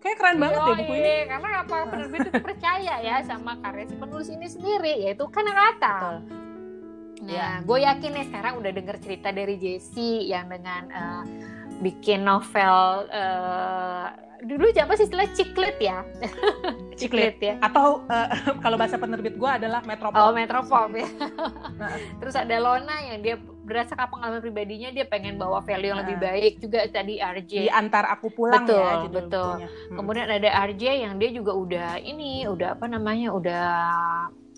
kayak 0.06 0.22
keren 0.22 0.38
banget 0.38 0.62
Yoi, 0.62 0.70
ya 0.70 0.76
buku 0.78 0.94
ini 1.02 1.16
karena 1.26 1.50
apa 1.66 1.76
penerbit 1.90 2.20
itu 2.30 2.38
percaya 2.38 2.94
ya 3.02 3.16
sama 3.26 3.58
karya 3.58 3.90
si 3.90 3.96
penulis 3.98 4.30
ini 4.30 4.46
sendiri 4.46 4.94
yaitu 5.02 5.26
kan 5.34 5.50
kata 5.50 5.98
Betul. 5.98 6.18
Nah, 7.26 7.32
Ya. 7.32 7.50
gue 7.64 7.80
yakin 7.80 8.12
nih 8.12 8.26
sekarang 8.30 8.54
udah 8.62 8.72
denger 8.76 9.02
cerita 9.02 9.34
dari 9.34 9.58
Jessie 9.58 10.30
yang 10.30 10.46
dengan 10.46 10.84
eh, 10.94 11.24
bikin 11.80 12.24
novel 12.24 13.08
eh, 13.12 14.08
dulu 14.46 14.70
apa 14.70 14.94
sih 14.94 15.08
istilah 15.08 15.28
ciklit 15.34 15.78
ya? 15.82 16.06
Ciklit. 17.00 17.42
ya. 17.42 17.56
atau 17.60 18.06
eh, 18.08 18.28
kalau 18.64 18.80
bahasa 18.80 18.96
penerbit 18.96 19.36
gue 19.36 19.52
adalah 19.52 19.84
metropol 19.84 20.22
Oh, 20.22 20.32
Metropop 20.32 20.92
ya. 20.96 21.08
Nah. 21.80 21.92
Terus 22.24 22.36
ada 22.40 22.56
Lona 22.56 22.96
yang 23.04 23.20
dia 23.20 23.36
berdasarkan 23.36 24.08
pengalaman 24.08 24.40
pribadinya 24.40 24.94
dia 24.94 25.04
pengen 25.04 25.36
bawa 25.36 25.60
value 25.60 25.92
yang 25.92 26.00
lebih 26.00 26.16
Nah. 26.16 26.24
baik 26.32 26.54
juga 26.64 26.80
tadi 26.88 27.20
RJ. 27.20 27.52
di 27.68 27.72
antar 27.72 28.08
aku 28.08 28.32
pulang 28.32 28.64
Betul, 28.64 28.80
ya 28.80 28.96
betul. 29.12 29.52
Hmm. 29.60 29.96
Kemudian 30.00 30.28
ada 30.32 30.50
RJ 30.72 30.84
yang 31.04 31.14
dia 31.20 31.30
juga 31.36 31.52
udah 31.52 31.92
ini, 32.00 32.48
udah 32.48 32.80
apa 32.80 32.86
namanya, 32.88 33.36
udah 33.36 33.68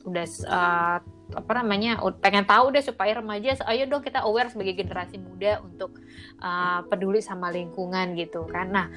udah 0.06 0.26
eh, 0.28 0.98
apa 1.36 1.52
namanya, 1.60 2.00
pengen 2.24 2.48
tahu 2.48 2.72
deh 2.72 2.84
supaya 2.84 3.20
remaja, 3.20 3.60
ayo 3.68 3.84
dong 3.90 4.04
kita 4.04 4.24
aware 4.24 4.48
sebagai 4.48 4.80
generasi 4.80 5.20
muda 5.20 5.60
untuk 5.60 6.00
eh, 6.40 6.80
peduli 6.88 7.20
sama 7.20 7.52
lingkungan 7.52 8.16
gitu 8.16 8.48
kan. 8.48 8.72
Nah, 8.72 8.88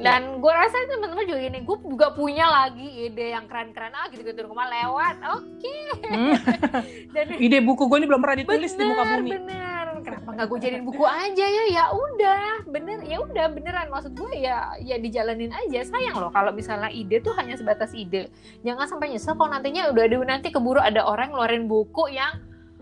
dan 0.00 0.40
gue 0.40 0.52
rasa 0.52 0.74
teman-teman 0.88 1.26
juga 1.28 1.40
gini, 1.44 1.58
gue 1.62 1.76
juga 1.82 2.06
punya 2.16 2.46
lagi 2.48 3.06
ide 3.06 3.36
yang 3.36 3.46
keren-keren. 3.46 3.92
Ah 3.94 4.06
gitu 4.08 4.22
gitu 4.24 4.46
rumah 4.48 4.66
lewat, 4.66 5.16
oke. 5.38 5.76
Hmm. 6.06 6.34
Dan 7.14 7.26
ide 7.36 7.58
buku 7.60 7.86
gue 7.90 7.98
ini 8.00 8.06
belum 8.08 8.22
pernah 8.22 8.38
ditulis 8.38 8.72
di 8.74 8.82
muka 8.86 9.04
bumi. 9.04 9.30
bener 9.34 9.80
kenapa 10.00 10.28
nggak 10.32 10.46
gue 10.48 10.58
jadiin 10.64 10.84
buku 10.84 11.04
aja 11.04 11.46
ya? 11.46 11.64
Ya 11.68 11.84
udah 11.92 12.64
bener 12.66 12.98
ya 13.04 13.18
udah 13.20 13.46
beneran. 13.52 13.86
Maksud 13.92 14.12
gue 14.16 14.32
ya 14.40 14.74
ya 14.80 14.96
dijalanin 14.96 15.52
aja. 15.52 15.84
Sayang 15.84 16.16
loh 16.16 16.32
kalau 16.32 16.50
misalnya 16.54 16.88
ide 16.88 17.20
tuh 17.20 17.36
hanya 17.36 17.54
sebatas 17.54 17.92
ide. 17.92 18.32
Jangan 18.64 18.88
sampai 18.88 19.12
nyesel 19.12 19.36
kalau 19.36 19.52
nantinya 19.52 19.92
udah 19.92 20.02
ada 20.08 20.16
nanti 20.24 20.48
keburu 20.48 20.80
ada 20.80 21.04
orang 21.04 21.32
ngeluarin 21.32 21.59
buku 21.66 22.12
yang 22.12 22.38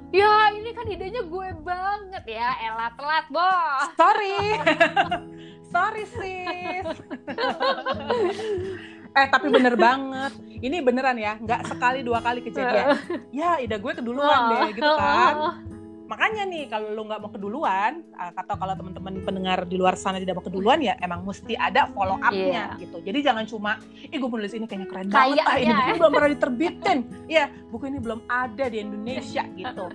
ya 0.09 0.53
ini 0.55 0.71
kan 0.73 0.87
idenya 0.88 1.23
gue 1.25 1.49
banget 1.62 2.25
ya. 2.27 2.49
Elat 2.69 2.93
telat 2.99 3.27
bos. 3.33 3.88
Sorry. 3.97 4.38
Sorry 5.75 6.05
sis. 6.07 6.87
Eh 9.17 9.27
tapi 9.33 9.49
bener 9.51 9.75
banget. 9.75 10.37
Ini 10.62 10.85
beneran 10.85 11.17
ya 11.19 11.41
nggak 11.41 11.75
sekali 11.75 12.05
dua 12.05 12.21
kali 12.21 12.45
kejadian. 12.45 12.95
Ya 13.41 13.57
ide 13.59 13.81
gue 13.81 13.93
keduluan 13.97 14.53
deh 14.53 14.77
gitu 14.77 14.93
kan 14.95 15.64
makanya 16.09 16.42
nih 16.42 16.64
kalau 16.66 16.88
lo 16.90 17.05
nggak 17.05 17.21
mau 17.21 17.29
keduluan 17.29 18.01
uh, 18.16 18.33
atau 18.33 18.57
kalau 18.57 18.73
teman-teman 18.73 19.21
pendengar 19.21 19.59
di 19.62 19.77
luar 19.77 19.92
sana 19.92 20.16
tidak 20.16 20.40
mau 20.40 20.44
keduluan 20.44 20.81
ya 20.81 20.97
emang 20.99 21.21
mesti 21.21 21.53
ada 21.53 21.92
follow 21.92 22.16
up-nya 22.18 22.75
Iya. 22.75 22.81
gitu 22.81 23.05
jadi 23.05 23.18
jangan 23.23 23.44
cuma 23.44 23.77
ih 24.03 24.16
gue 24.16 24.25
penulis 24.27 24.57
ini 24.57 24.64
kayaknya 24.64 24.88
keren 24.88 25.09
banget 25.12 25.44
ah 25.44 25.57
ini 25.61 25.68
buku 25.71 25.94
belum 26.01 26.12
pernah 26.16 26.31
diterbitin 26.33 26.99
ya 27.29 27.44
buku 27.68 27.85
ini 27.87 27.99
belum 28.01 28.21
ada 28.25 28.64
di 28.66 28.79
Indonesia 28.81 29.44
gitu 29.53 29.87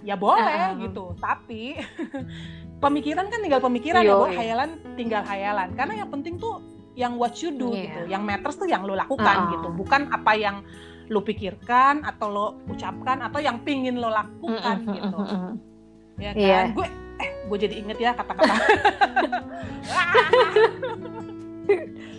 ya 0.00 0.16
boleh 0.16 0.56
Uh-uh. 0.72 0.80
gitu 0.88 1.04
tapi 1.20 1.76
pemikiran 2.84 3.26
kan 3.28 3.38
tinggal 3.42 3.60
pemikiran 3.60 4.00
ya 4.02 4.08
Yoi. 4.08 4.12
bahwa 4.14 4.28
hayalan 4.32 4.70
tinggal 4.94 5.22
hayalan 5.26 5.68
karena 5.76 5.94
yang 6.00 6.08
penting 6.08 6.40
tuh 6.40 6.64
yang 6.96 7.14
what 7.14 7.36
you 7.38 7.52
do 7.52 7.70
Iya. 7.70 7.82
gitu 7.84 8.00
yang 8.08 8.22
matters 8.24 8.56
tuh 8.56 8.66
yang 8.66 8.82
lo 8.82 8.96
lakukan 8.96 9.36
Uh-uh. 9.36 9.52
gitu 9.52 9.68
bukan 9.74 10.08
apa 10.08 10.32
yang 10.32 10.56
lo 11.08 11.24
pikirkan 11.24 12.04
atau 12.04 12.28
lo 12.28 12.46
ucapkan 12.68 13.24
atau 13.24 13.40
yang 13.40 13.64
pingin 13.64 13.96
lo 13.96 14.12
lakukan 14.12 14.76
gitu. 14.84 15.18
ya 16.18 16.30
kan? 16.34 16.40
Iya. 16.40 16.60
gue 16.74 16.86
eh 17.18 17.30
gue 17.50 17.58
jadi 17.58 17.74
inget 17.82 17.98
ya 17.98 18.10
kata-kata. 18.14 18.54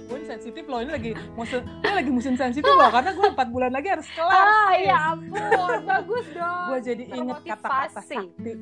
Gue 0.10 0.18
ini 0.22 0.26
sensitif 0.26 0.66
loh 0.70 0.82
ini 0.82 0.90
lagi 0.94 1.12
musim 1.34 1.62
ini 1.82 1.94
lagi 1.94 2.12
musim 2.14 2.34
sensitif 2.38 2.70
loh 2.70 2.90
karena 2.90 3.14
gue 3.14 3.28
empat 3.30 3.48
bulan 3.50 3.74
lagi 3.74 3.90
harus 3.94 4.10
kelar. 4.14 4.34
Ah 4.34 4.74
ya 4.78 4.98
ampun 5.14 5.82
bagus 5.86 6.26
dong. 6.34 6.66
Gue 6.70 6.80
jadi 6.82 7.04
inget 7.14 7.38
kata-kata 7.46 8.02
sakti. 8.02 8.54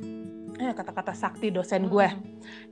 Eh 0.60 0.72
kata-kata 0.76 1.14
sakti 1.16 1.48
dosen 1.52 1.88
gue. 1.92 2.08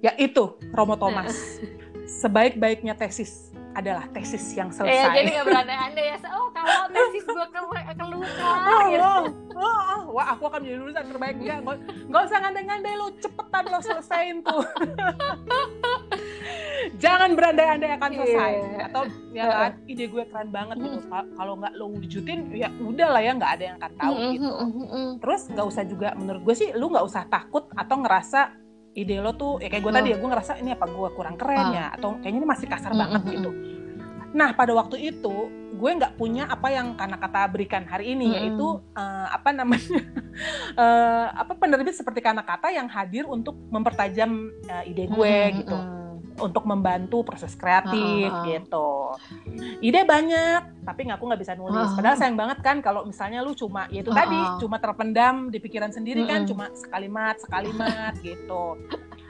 Yaitu 0.03 0.59
Romo 0.75 0.95
Thomas. 0.95 1.59
Sebaik-baiknya 2.07 2.95
tesis 2.95 3.54
adalah 3.75 4.07
tesis 4.09 4.55
yang 4.55 4.71
Eh, 4.71 4.73
selesai 4.73 5.11
jadi 5.13 5.29
nggak 5.33 5.45
berandai-andai 5.45 6.05
ya. 6.07 6.17
Oh, 6.31 6.47
kalau 6.49 6.87
tesis 6.89 7.23
gue 7.23 7.47
keluar, 7.51 7.83
keluar 7.91 8.27
Oh, 8.65 8.83
gitu. 8.87 9.03
oh, 9.03 9.21
oh, 9.53 9.79
oh. 9.85 10.01
Wah, 10.15 10.31
aku 10.31 10.47
akan 10.47 10.63
menjadi 10.63 10.79
lulusan 10.79 11.05
terbaik. 11.05 11.35
Enggak, 11.37 11.57
nggak, 11.59 11.77
nggak 12.07 12.21
usah 12.23 12.37
ngandai-ngandai 12.39 12.95
lo, 12.95 13.07
cepetan 13.17 13.63
lo 13.67 13.79
selesaiin 13.79 14.37
tuh. 14.41 14.63
Jangan 16.95 17.29
berandai-andai 17.33 17.91
akan 17.93 18.09
selesai. 18.13 18.51
Iya. 18.53 18.85
Atau 18.87 19.01
ya 19.33 19.43
kan, 19.45 19.71
ide 19.85 20.05
gue 20.07 20.23
keren 20.23 20.49
banget 20.49 20.75
gitu. 20.79 20.99
Ka- 21.05 21.29
Kalau 21.35 21.53
nggak 21.57 21.73
lo 21.75 21.85
wujudin, 21.91 22.39
ya 22.51 22.69
udah 22.71 23.07
lah 23.09 23.21
ya, 23.21 23.31
nggak 23.33 23.51
ada 23.51 23.63
yang 23.65 23.77
akan 23.77 23.93
tahu 23.95 24.13
gitu. 24.31 24.47
Terus 25.19 25.41
nggak 25.49 25.67
usah 25.67 25.83
juga, 25.83 26.09
menurut 26.15 26.41
gue 26.41 26.55
sih, 26.55 26.69
lu 26.71 26.87
nggak 26.87 27.05
usah 27.05 27.23
takut 27.27 27.67
atau 27.73 27.95
ngerasa 27.99 28.41
ide 28.95 29.19
lo 29.19 29.35
tuh, 29.35 29.59
ya 29.59 29.67
kayak 29.67 29.83
gue 29.83 29.93
tadi 29.93 30.09
ya, 30.15 30.17
gue 30.17 30.29
ngerasa 30.31 30.53
ini 30.63 30.71
apa 30.71 30.87
gue 30.87 31.09
kurang 31.11 31.35
keren 31.35 31.75
ya, 31.75 31.91
atau 31.93 32.15
kayaknya 32.23 32.39
ini 32.39 32.47
masih 32.47 32.67
kasar 32.71 32.91
banget 32.95 33.21
gitu. 33.27 33.51
Nah 34.35 34.51
pada 34.51 34.71
waktu 34.75 34.99
itu 35.15 35.35
gue 35.75 35.91
nggak 35.91 36.15
punya 36.15 36.47
apa 36.47 36.71
yang 36.71 36.95
karena 36.95 37.19
kata 37.19 37.51
berikan 37.51 37.83
hari 37.83 38.15
ini 38.15 38.31
yaitu 38.35 38.79
eh, 38.95 39.27
apa 39.27 39.51
namanya 39.51 39.99
eh, 40.83 41.27
apa 41.35 41.51
penerbit 41.59 41.95
seperti 41.95 42.23
karena 42.23 42.47
kata 42.47 42.71
yang 42.71 42.87
hadir 42.87 43.27
untuk 43.27 43.59
mempertajam 43.67 44.55
eh, 44.71 44.91
ide 44.91 45.11
gue 45.11 45.35
gitu 45.59 45.75
untuk 46.35 46.67
membantu 46.67 47.23
proses 47.23 47.55
kreatif 47.55 48.27
ah, 48.27 48.41
ah. 48.41 48.45
gitu. 48.47 48.89
Ide 49.79 50.03
banyak 50.03 50.85
tapi 50.85 51.07
ngaku 51.07 51.23
nggak 51.31 51.41
bisa 51.41 51.53
nulis. 51.55 51.79
Ah, 51.79 51.91
ah. 51.91 51.95
Padahal 51.95 52.17
sayang 52.19 52.37
banget 52.37 52.59
kan 52.59 52.77
kalau 52.83 53.07
misalnya 53.07 53.39
lu 53.41 53.55
cuma 53.55 53.87
ya 53.87 54.03
itu 54.03 54.11
Ah, 54.11 54.17
tadi 54.23 54.37
ah. 54.37 54.59
cuma 54.59 54.77
terpendam 54.77 55.47
di 55.49 55.57
pikiran 55.63 55.91
sendiri 55.95 56.27
kan 56.27 56.43
Mm-mm. 56.43 56.51
cuma 56.51 56.65
sekalimat 56.75 57.35
sekalimat 57.39 58.13
gitu. 58.19 58.75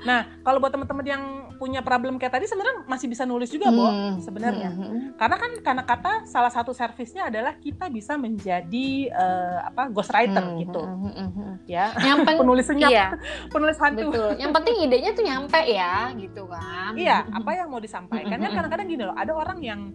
Nah 0.05 0.19
kalau 0.39 0.61
buat 0.61 0.69
teman-teman 0.69 1.03
yang 1.03 1.23
punya 1.55 1.81
problem 1.81 2.15
kayak 2.15 2.37
tadi 2.37 2.45
sebenarnya 2.45 2.85
masih 2.85 3.07
bisa 3.07 3.25
nulis 3.25 3.49
juga, 3.49 3.67
Bo. 3.69 3.89
Hmm. 3.89 4.21
sebenarnya. 4.21 4.69
Karena 5.15 5.35
kan 5.35 5.51
karena 5.59 5.83
kata 5.83 6.11
salah 6.25 6.53
satu 6.53 6.71
servisnya 6.71 7.27
adalah 7.27 7.57
kita 7.57 7.89
bisa 7.89 8.13
menjadi 8.15 8.87
eh, 9.09 9.57
apa 9.65 9.89
ghostwriter 9.89 10.45
Hmm, 10.45 10.61
gitu 10.61 10.81
hmm, 10.83 11.65
ya. 11.65 11.89
Yang 11.97 12.17
penting 12.21 12.37
Penulis 12.37 12.65
senyap, 12.67 12.91
iya, 12.91 13.07
penulis 13.49 13.77
hantu. 13.81 14.13
betul. 14.13 14.29
Yang 14.37 14.51
penting 14.53 14.75
idenya 14.79 15.11
tuh 15.11 15.23
nyampe 15.25 15.61
ya, 15.65 16.13
gitu 16.13 16.43
kan. 16.45 16.93
Iya, 16.93 17.25
apa 17.25 17.49
yang 17.51 17.67
mau 17.67 17.81
disampaikan 17.81 18.37
kan 18.37 18.51
kadang-kadang 18.53 18.85
gini 18.85 19.03
loh, 19.03 19.17
ada 19.17 19.33
orang 19.33 19.57
yang 19.59 19.89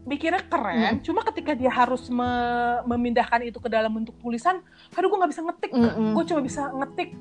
mikirnya 0.00 0.42
keren, 0.42 1.04
cuma 1.04 1.20
ketika 1.22 1.52
dia 1.52 1.70
harus 1.70 2.08
me- 2.08 2.82
memindahkan 2.88 3.46
itu 3.46 3.60
ke 3.60 3.68
dalam 3.68 3.92
bentuk 3.92 4.16
tulisan, 4.18 4.58
aduh 4.90 5.06
gue 5.06 5.18
nggak 5.20 5.30
bisa 5.30 5.42
ngetik, 5.44 5.70
Mm-mm. 5.70 6.16
gue 6.16 6.24
cuma 6.24 6.40
bisa 6.40 6.62
ngetik 6.72 7.14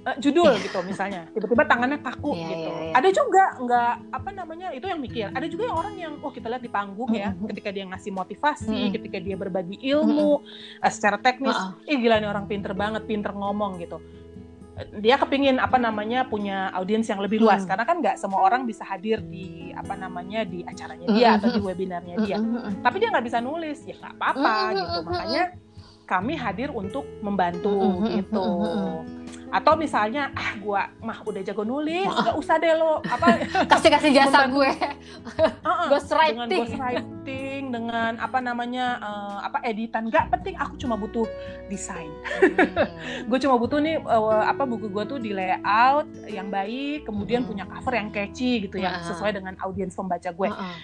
eh, 0.00 0.16
judul 0.16 0.56
gitu 0.58 0.80
misalnya, 0.80 1.28
tiba-tiba 1.30 1.64
tangannya 1.64 2.00
kaku 2.00 2.32
Iya, 2.32 2.46
gitu. 2.48 2.68
iya, 2.68 2.80
iya. 2.88 2.92
Ada 2.96 3.08
juga 3.12 3.44
nggak 3.60 3.92
apa 4.10 4.30
namanya 4.32 4.68
itu 4.72 4.86
yang 4.88 5.00
mikir, 5.00 5.26
ada 5.28 5.46
juga 5.46 5.62
yang 5.68 5.76
orang 5.76 5.94
yang, 5.94 6.12
oh 6.20 6.32
kita 6.32 6.48
lihat 6.48 6.62
di 6.62 6.68
panggung 6.68 7.12
ya, 7.12 7.36
ketika 7.52 7.68
dia 7.68 7.84
ngasih 7.84 8.10
motivasi, 8.10 8.90
ketika 8.90 9.18
dia 9.20 9.36
berbagi 9.36 9.76
ilmu 9.76 10.40
eh, 10.80 10.92
secara 10.92 11.20
teknis, 11.20 11.52
Uh-uh. 11.52 11.84
ih 11.84 12.00
gila 12.00 12.16
nih 12.16 12.28
orang 12.28 12.48
pinter 12.48 12.72
banget, 12.72 13.04
pinter 13.04 13.30
ngomong 13.30 13.76
gitu. 13.76 14.00
Dia 14.96 15.20
kepingin 15.20 15.60
apa 15.60 15.76
namanya 15.76 16.24
punya 16.24 16.72
audiens 16.72 17.04
yang 17.04 17.20
lebih 17.20 17.36
luas 17.36 17.60
Hmm. 17.60 17.68
karena 17.68 17.84
kan 17.84 18.00
nggak 18.00 18.16
semua 18.16 18.40
orang 18.40 18.64
bisa 18.64 18.80
hadir 18.80 19.20
di 19.20 19.76
apa 19.76 19.92
namanya 19.92 20.40
di 20.48 20.64
acaranya 20.64 21.04
dia 21.12 21.36
atau 21.36 21.52
di 21.52 21.60
webinarnya 21.60 22.16
dia. 22.24 22.40
Tapi 22.80 22.96
dia 22.96 23.12
nggak 23.12 23.26
bisa 23.28 23.44
nulis 23.44 23.76
ya 23.84 24.00
nggak 24.00 24.14
apa-apa 24.16 24.52
gitu. 24.72 24.98
Makanya 25.04 25.44
kami 26.10 26.34
hadir 26.34 26.68
untuk 26.68 27.06
membantu 27.20 27.70
Mm-mm, 27.70 28.18
gitu. 28.18 28.42
mm-mm. 28.42 28.98
Atau 29.48 29.74
misalnya 29.74 30.30
ah 30.32 30.54
gua 30.56 30.90
mah 31.00 31.22
udah 31.22 31.38
jago 31.40 31.62
nulis, 31.62 32.06
nggak 32.06 32.34
usah 32.34 32.54
deh 32.56 32.70
lo 32.72 32.98
apa 33.00 33.34
Kasih 33.70 33.90
kasih 33.90 34.10
jasa 34.12 34.46
Membantu. 34.46 34.54
gue. 34.56 34.70
uh-uh, 34.70 35.58
dengan 35.58 35.88
Ghostwriting. 35.88 36.60
ghostwriting, 36.60 37.62
dengan 37.68 38.12
apa 38.16 38.38
namanya 38.38 38.86
eh, 39.00 39.38
apa 39.44 39.58
editan, 39.64 40.06
nggak 40.06 40.30
penting. 40.30 40.54
Aku 40.56 40.74
cuma 40.76 40.94
butuh 40.94 41.26
desain. 41.66 42.10
Hmm. 42.38 43.26
gue 43.30 43.38
cuma 43.40 43.54
butuh 43.56 43.78
nih 43.78 43.98
eh, 43.98 44.22
apa 44.44 44.62
buku 44.64 44.86
gue 44.88 45.04
tuh 45.08 45.18
di 45.18 45.30
layout 45.30 46.06
yang 46.26 46.46
baik 46.48 47.02
kemudian 47.02 47.40
Mm. 47.40 47.48
punya 47.48 47.64
cover 47.64 47.94
yang 47.96 48.10
catchy 48.10 48.62
gitu 48.62 48.78
Ah. 48.78 48.98
ya 48.98 49.02
sesuai 49.04 49.30
dengan 49.32 49.54
audiens 49.60 49.92
pembaca 49.92 50.28
gue 50.28 50.46
Uh-uh. 50.46 50.74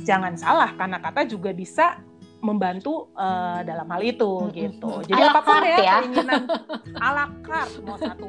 jangan 0.00 0.32
salah 0.34 0.72
karena 0.74 0.96
kata 0.98 1.24
juga 1.24 1.50
bisa 1.50 1.96
membantu 2.40 3.08
eh, 3.14 3.60
dalam 3.62 3.86
hal 3.86 4.02
itu 4.02 4.48
gitu 4.50 4.90
Mm. 4.90 5.06
jadi 5.06 5.20
A 5.20 5.24
la 5.24 5.30
apa 5.30 5.40
pun 5.40 5.60
ya, 5.60 5.76
ya. 5.78 5.96
keinginan 6.00 6.42
ala 6.98 7.24
carte 7.40 7.78
mau 7.80 7.96
satu 7.96 8.26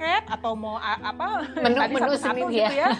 paket 0.00 0.24
atau 0.26 0.56
mau 0.56 0.80
a- 0.80 1.02
apa 1.04 1.44
Menu- 1.54 1.76
tadi 1.76 1.92
menu 1.94 2.12
sendiri 2.16 2.52
gitu 2.56 2.74
ya 2.74 2.88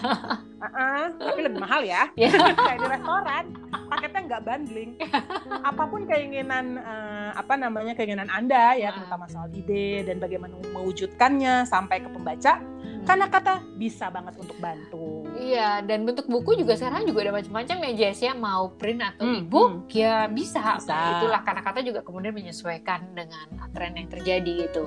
Uh-uh, 0.61 1.09
tapi 1.17 1.39
lebih 1.41 1.57
mahal 1.57 1.81
ya 1.81 2.05
Ya. 2.13 2.29
kayak 2.69 2.77
di 2.77 2.87
restoran 2.87 3.43
paketnya 3.89 4.21
nggak 4.23 4.41
bundling 4.45 4.91
apa 5.69 5.83
pun 5.83 6.05
keinginan 6.05 6.77
eh, 6.77 7.29
apa 7.33 7.57
namanya 7.57 7.97
keinginan 7.97 8.29
anda 8.29 8.77
ya 8.77 8.87
Ah. 8.87 8.93
terutama 8.93 9.25
soal 9.25 9.49
ide 9.49 10.05
dan 10.05 10.21
bagaimana 10.21 10.53
mewujudkannya 10.69 11.65
sampai 11.65 11.97
ke 11.99 12.09
pembaca 12.09 12.61
karena 13.01 13.25
kata 13.25 13.65
bisa 13.75 14.07
banget 14.07 14.37
untuk 14.37 14.53
bantu 14.59 15.25
Iya, 15.33 15.81
dan 15.81 16.05
bentuk 16.05 16.27
buku 16.27 16.53
juga 16.55 16.75
sekarang 16.75 17.01
juga 17.03 17.23
ada 17.23 17.33
macam-macam 17.33 17.77
ya 17.81 17.91
Jess 17.95 18.21
ya, 18.21 18.35
mau 18.35 18.69
print 18.71 19.01
atau 19.01 19.25
Hmm, 19.25 19.41
e-book 19.41 19.71
hmm. 19.81 19.89
ya 19.91 20.27
bisa. 20.27 20.77
Bisa. 20.77 20.91
Nah, 20.91 21.17
itulah 21.17 21.41
kata-kata 21.41 21.81
juga 21.81 22.03
kemudian 22.03 22.29
menyesuaikan 22.31 23.09
dengan 23.09 23.41
tren 23.71 23.95
yang 23.95 24.05
terjadi 24.07 24.51
gitu. 24.61 24.85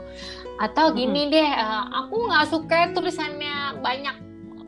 Atau 0.56 0.92
Hmm. 0.92 0.96
gini 0.96 1.26
deh, 1.28 1.42
eh, 1.42 1.82
aku 2.04 2.16
nggak 2.28 2.46
suka 2.46 2.78
tulisannya 2.92 3.80
banyak 3.80 4.16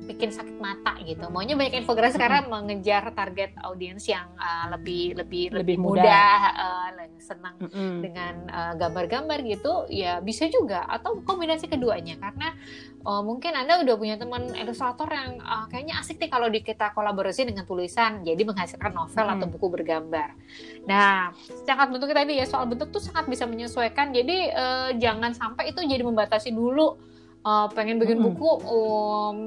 bikin 0.06 0.30
sakit 0.30 0.62
mata 0.62 0.94
gitu. 1.02 1.26
Maunya 1.28 1.58
banyak 1.58 1.82
infografis 1.82 2.14
Hmm. 2.14 2.22
karena 2.22 2.40
mengejar 2.46 3.10
target 3.10 3.50
audiens 3.60 4.06
yang 4.06 4.30
eh, 4.38 4.66
lebih 4.70 5.18
lebih 5.18 5.44
Lebih 5.50 5.58
lebih 5.58 5.76
muda. 5.82 5.98
mudah, 6.06 6.38
eh, 6.54 6.88
lebih 6.94 7.14
senang 7.16 7.56
Mm-mm. 7.58 8.06
dengan 8.06 8.34
uh, 8.46 8.72
gambar-gambar 8.76 9.42
gitu 9.42 9.88
ya 9.90 10.22
bisa 10.22 10.46
juga 10.46 10.86
atau 10.86 11.18
kombinasi 11.24 11.66
keduanya 11.66 12.14
karena 12.22 12.54
uh, 13.02 13.18
mungkin 13.18 13.50
anda 13.50 13.82
udah 13.82 13.96
punya 13.98 14.14
teman 14.14 14.52
ilustrator 14.54 15.10
yang 15.10 15.42
uh, 15.42 15.66
kayaknya 15.66 15.98
asik 15.98 16.22
nih 16.22 16.30
kalau 16.30 16.46
di 16.46 16.62
kita 16.62 16.94
kolaborasi 16.94 17.48
dengan 17.48 17.66
tulisan 17.66 18.22
jadi 18.22 18.38
menghasilkan 18.38 18.94
novel 18.94 19.26
Hmm. 19.26 19.34
atau 19.42 19.46
buku 19.48 19.66
bergambar 19.72 20.38
nah 20.86 21.34
sangat 21.66 21.90
bentuk 21.90 22.14
tadi 22.14 22.38
ya 22.38 22.46
soal 22.46 22.68
bentuk 22.68 22.94
tuh 22.94 23.02
sangat 23.02 23.26
bisa 23.26 23.42
menyesuaikan 23.42 24.14
jadi 24.14 24.36
uh, 24.54 24.90
jangan 24.94 25.34
sampai 25.34 25.74
itu 25.74 25.82
jadi 25.82 26.04
membatasi 26.04 26.54
dulu 26.54 26.94
uh, 27.46 27.66
pengen 27.70 27.96
bikin 27.96 28.18
Mm-mm. 28.18 28.34
buku 28.34 28.50
um, 28.66 29.38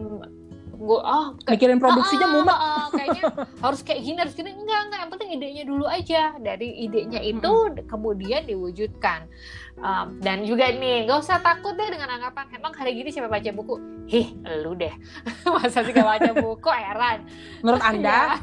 gua 0.79 0.99
ah 1.03 1.25
kayak 1.43 1.59
Mikirin 1.59 1.79
produksinya 1.83 2.23
Ah, 2.23 2.31
ah, 2.31 2.35
mumet. 2.39 2.55
ah, 2.55 2.87
kayaknya 2.89 3.23
harus 3.67 3.83
kayak 3.83 3.99
gini 3.99 4.15
harus 4.15 4.31
gini 4.31 4.55
enggak 4.55 4.79
enggak 4.87 4.99
yang 5.03 5.11
penting 5.11 5.29
idenya 5.35 5.63
dulu 5.67 5.83
aja 5.83 6.21
dari 6.39 6.71
idenya 6.79 7.19
itu 7.19 7.53
kemudian 7.85 8.47
diwujudkan 8.47 9.27
Um, 9.79 10.19
dan 10.19 10.43
juga 10.43 10.75
nih 10.75 11.07
gak 11.07 11.23
usah 11.23 11.39
takut 11.39 11.71
deh 11.71 11.87
dengan 11.87 12.11
anggapan 12.11 12.51
emang 12.51 12.75
hari 12.75 12.99
gini 12.99 13.15
siapa 13.15 13.31
baca 13.31 13.47
buku 13.47 13.79
hih 14.11 14.27
lu 14.59 14.75
deh 14.75 14.91
masa 15.55 15.87
sih 15.87 15.95
gak 15.95 16.03
baca 16.03 16.35
buku 16.35 16.67
heran 16.67 17.23
Menurut 17.63 17.79
Anda? 17.79 18.11
Ya. 18.19 18.35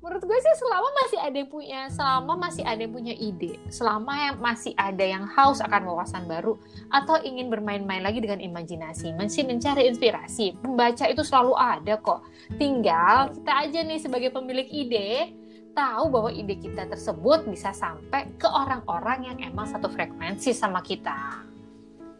Menurut 0.00 0.24
gue 0.24 0.38
sih 0.40 0.56
selama 0.56 0.88
masih 1.04 1.18
ada 1.20 1.36
yang 1.36 1.50
punya 1.52 1.80
selama 1.92 2.32
masih 2.40 2.64
ada 2.64 2.80
yang 2.80 2.92
punya 2.92 3.14
ide 3.14 3.60
selama 3.68 4.12
yang 4.16 4.36
masih 4.40 4.72
ada 4.80 5.04
yang 5.04 5.28
haus 5.28 5.60
akan 5.60 5.92
wawasan 5.92 6.24
baru 6.24 6.56
atau 6.88 7.20
ingin 7.20 7.52
bermain-main 7.52 8.00
lagi 8.00 8.24
dengan 8.24 8.40
imajinasi 8.40 9.12
masih 9.12 9.44
mencari 9.44 9.92
inspirasi 9.92 10.56
pembaca 10.56 11.04
itu 11.04 11.20
selalu 11.20 11.52
ada 11.56 12.00
kok. 12.00 12.24
Tinggal 12.56 13.36
kita 13.36 13.52
aja 13.52 13.78
nih 13.84 14.00
sebagai 14.00 14.32
pemilik 14.32 14.66
ide 14.72 15.36
tahu 15.76 16.10
bahwa 16.10 16.30
ide 16.32 16.56
kita 16.58 16.88
tersebut 16.88 17.46
bisa 17.46 17.70
sampai 17.70 18.26
ke 18.40 18.48
orang-orang 18.48 19.30
yang 19.30 19.38
emang 19.52 19.68
satu 19.68 19.86
frekuensi 19.86 20.50
sama 20.56 20.82
kita 20.82 21.49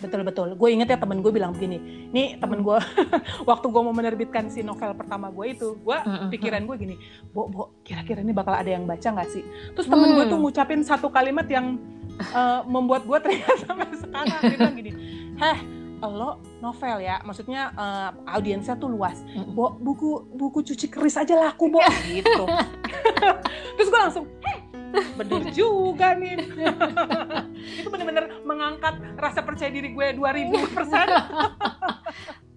Betul 0.00 0.24
betul. 0.24 0.48
Gue 0.54 0.72
inget 0.72 0.88
ya 0.88 0.96
temen 0.96 1.20
gue 1.20 1.28
bilang 1.28 1.52
begini. 1.52 1.76
Nih 2.08 2.36
temen 2.36 2.60
gue 2.60 2.78
waktu 3.50 3.66
gue 3.66 3.82
mau 3.82 3.92
menerbitkan 3.92 4.48
si 4.48 4.60
novel 4.60 4.92
pertama 4.92 5.28
gue 5.28 5.46
itu, 5.50 5.76
gue 5.76 5.98
Mm-mm. 5.98 6.28
pikiran 6.28 6.64
gue 6.64 6.76
gini, 6.78 6.96
Bo, 7.30 7.46
Bo, 7.46 7.76
kira-kira 7.80 8.18
ini 8.18 8.32
bakal 8.32 8.52
ada 8.54 8.66
yang 8.66 8.84
baca 8.84 9.04
nggak 9.04 9.28
sih? 9.28 9.44
Terus 9.72 9.86
temen 9.86 10.10
gue 10.10 10.24
Hmm. 10.24 10.32
tuh 10.32 10.38
ngucapin 10.40 10.80
satu 10.80 11.08
kalimat 11.08 11.44
yang 11.46 11.76
eh, 12.18 12.60
membuat 12.64 13.04
gue 13.04 13.18
teringat 13.18 13.56
sampai 13.64 13.92
sekarang. 13.94 14.40
Dia 14.40 14.52
bilang 14.52 14.74
gini, 14.74 14.90
heh, 15.36 15.58
lo 16.00 16.30
novel 16.58 16.96
ya, 16.98 17.20
maksudnya 17.20 17.70
eh, 17.70 18.10
audiensnya 18.30 18.74
tuh 18.74 18.88
luas. 18.88 19.20
Bo, 19.48 19.72
buku 19.74 20.08
buku 20.30 20.64
cuci 20.64 20.88
keris 20.88 21.14
aja 21.14 21.36
laku, 21.38 21.68
Bo, 21.68 21.80
gitu. 22.08 22.44
Terus 23.76 23.88
gue 23.88 24.00
langsung, 24.00 24.24
heh, 24.40 24.58
bener 25.14 25.42
juga 25.50 26.14
nih. 26.14 26.36
itu 27.80 27.88
bener-bener 27.88 28.40
mengangkat 28.42 28.94
rasa 29.14 29.40
percaya 29.40 29.68
diri 29.68 29.90
gue 29.90 30.06
2000 30.14 30.50
persen. 30.70 31.06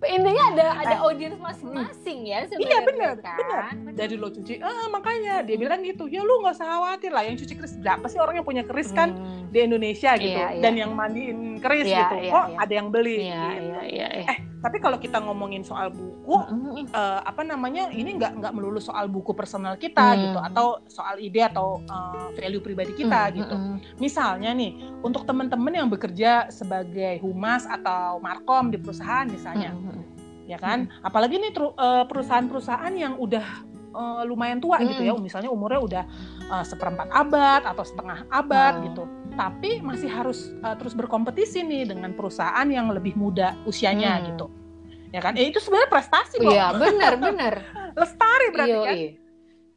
intinya 0.03 0.51
ada 0.51 0.67
ada 0.77 0.95
audiens 0.99 1.39
masing-masing 1.39 2.27
ya 2.27 2.43
sebenarnya 2.43 2.75
Iya 2.75 2.79
bener, 2.83 3.13
kan? 3.17 3.37
bener. 3.39 3.63
Dari 3.95 4.15
lo 4.19 4.27
cuci, 4.29 4.59
ah 4.59 4.91
makanya 4.91 5.39
dia 5.41 5.55
bilang 5.55 5.79
gitu, 5.79 6.05
ya 6.05 6.19
lu 6.19 6.43
nggak 6.43 6.53
usah 6.53 6.67
khawatir 6.67 7.07
lah 7.07 7.23
yang 7.23 7.39
cuci 7.39 7.55
keris 7.55 7.79
berapa 7.79 8.03
sih 8.05 8.19
orang 8.19 8.35
yang 8.35 8.43
punya 8.43 8.63
keris 8.63 8.91
kan 8.91 9.15
Hmm. 9.15 9.47
di 9.47 9.63
Indonesia 9.63 10.11
gitu, 10.19 10.35
Iya, 10.35 10.59
iya. 10.59 10.61
dan 10.61 10.73
yang 10.75 10.91
mandiin 10.91 11.55
keris 11.57 11.87
Iya, 11.87 11.99
gitu, 12.03 12.15
iya, 12.19 12.31
kok 12.35 12.45
iya. 12.45 12.57
ada 12.59 12.73
yang 12.75 12.87
beli. 12.91 13.15
Iya, 13.15 13.23
gitu. 13.23 13.63
iya, 13.63 13.79
iya, 13.87 14.07
iya. 14.11 14.27
Eh, 14.27 14.37
tapi 14.63 14.79
kalau 14.79 14.95
kita 14.95 15.19
ngomongin 15.19 15.59
soal 15.61 15.91
buku, 15.91 16.39
Mm-mm. 16.39 16.87
eh, 16.87 17.19
apa 17.19 17.43
namanya, 17.43 17.91
ini 17.91 18.15
nggak 18.15 18.39
nggak 18.39 18.53
melulu 18.55 18.79
soal 18.79 19.11
buku 19.11 19.35
personal 19.35 19.75
kita 19.75 20.15
Hmm. 20.15 20.21
gitu, 20.23 20.39
atau 20.39 20.67
soal 20.87 21.19
ide 21.19 21.43
atau 21.43 21.83
eh, 21.83 22.27
value 22.39 22.63
pribadi 22.63 22.95
kita 22.95 23.27
Mm, 23.27 23.35
gitu. 23.35 23.55
mm, 23.59 23.67
mm. 23.67 23.77
Misalnya 23.99 24.55
nih, 24.55 24.71
untuk 25.03 25.27
teman-teman 25.27 25.73
yang 25.75 25.91
bekerja 25.91 26.47
sebagai 26.47 27.19
humas 27.19 27.67
atau 27.67 28.23
markom 28.23 28.71
di 28.71 28.79
perusahaan 28.79 29.27
misalnya, 29.27 29.75
Mm, 29.75 29.83
mm, 29.83 30.01
ya 30.47 30.55
kan? 30.55 30.87
Apalagi 31.03 31.43
nih 31.43 31.51
eh, 31.51 32.03
perusahaan-perusahaan 32.07 32.93
yang 32.95 33.19
udah 33.19 33.43
eh, 33.93 34.23
lumayan 34.25 34.57
tua 34.57 34.79
gitu 34.81 35.03
ya, 35.03 35.11
Mm. 35.13 35.21
misalnya 35.21 35.51
umurnya 35.51 35.81
udah 35.83 36.03
eh, 36.49 36.63
seperempat 36.63 37.11
abad 37.11 37.67
atau 37.67 37.83
setengah 37.83 38.25
abad 38.31 38.79
Wow. 38.79 38.85
gitu. 38.87 39.03
Tapi 39.33 39.81
masih 39.81 40.07
harus 40.07 40.53
eh, 40.55 40.75
terus 40.77 40.93
berkompetisi 40.93 41.61
nih 41.61 41.89
dengan 41.89 42.13
perusahaan 42.13 42.65
yang 42.65 42.89
lebih 42.89 43.13
muda 43.13 43.57
usianya 43.63 44.17
Hmm. 44.17 44.25
gitu. 44.29 44.45
Ya 45.09 45.21
kan? 45.21 45.33
Eh, 45.33 45.49
itu 45.49 45.57
sebenarnya 45.57 45.89
prestasi 45.89 46.35
kok. 46.37 46.49
Iya, 46.49 46.73
benar, 46.73 47.13
benar. 47.17 47.53
Lestari 48.01 48.47
berarti 48.49 48.79
kan? 48.79 48.95
iya. 48.95 49.11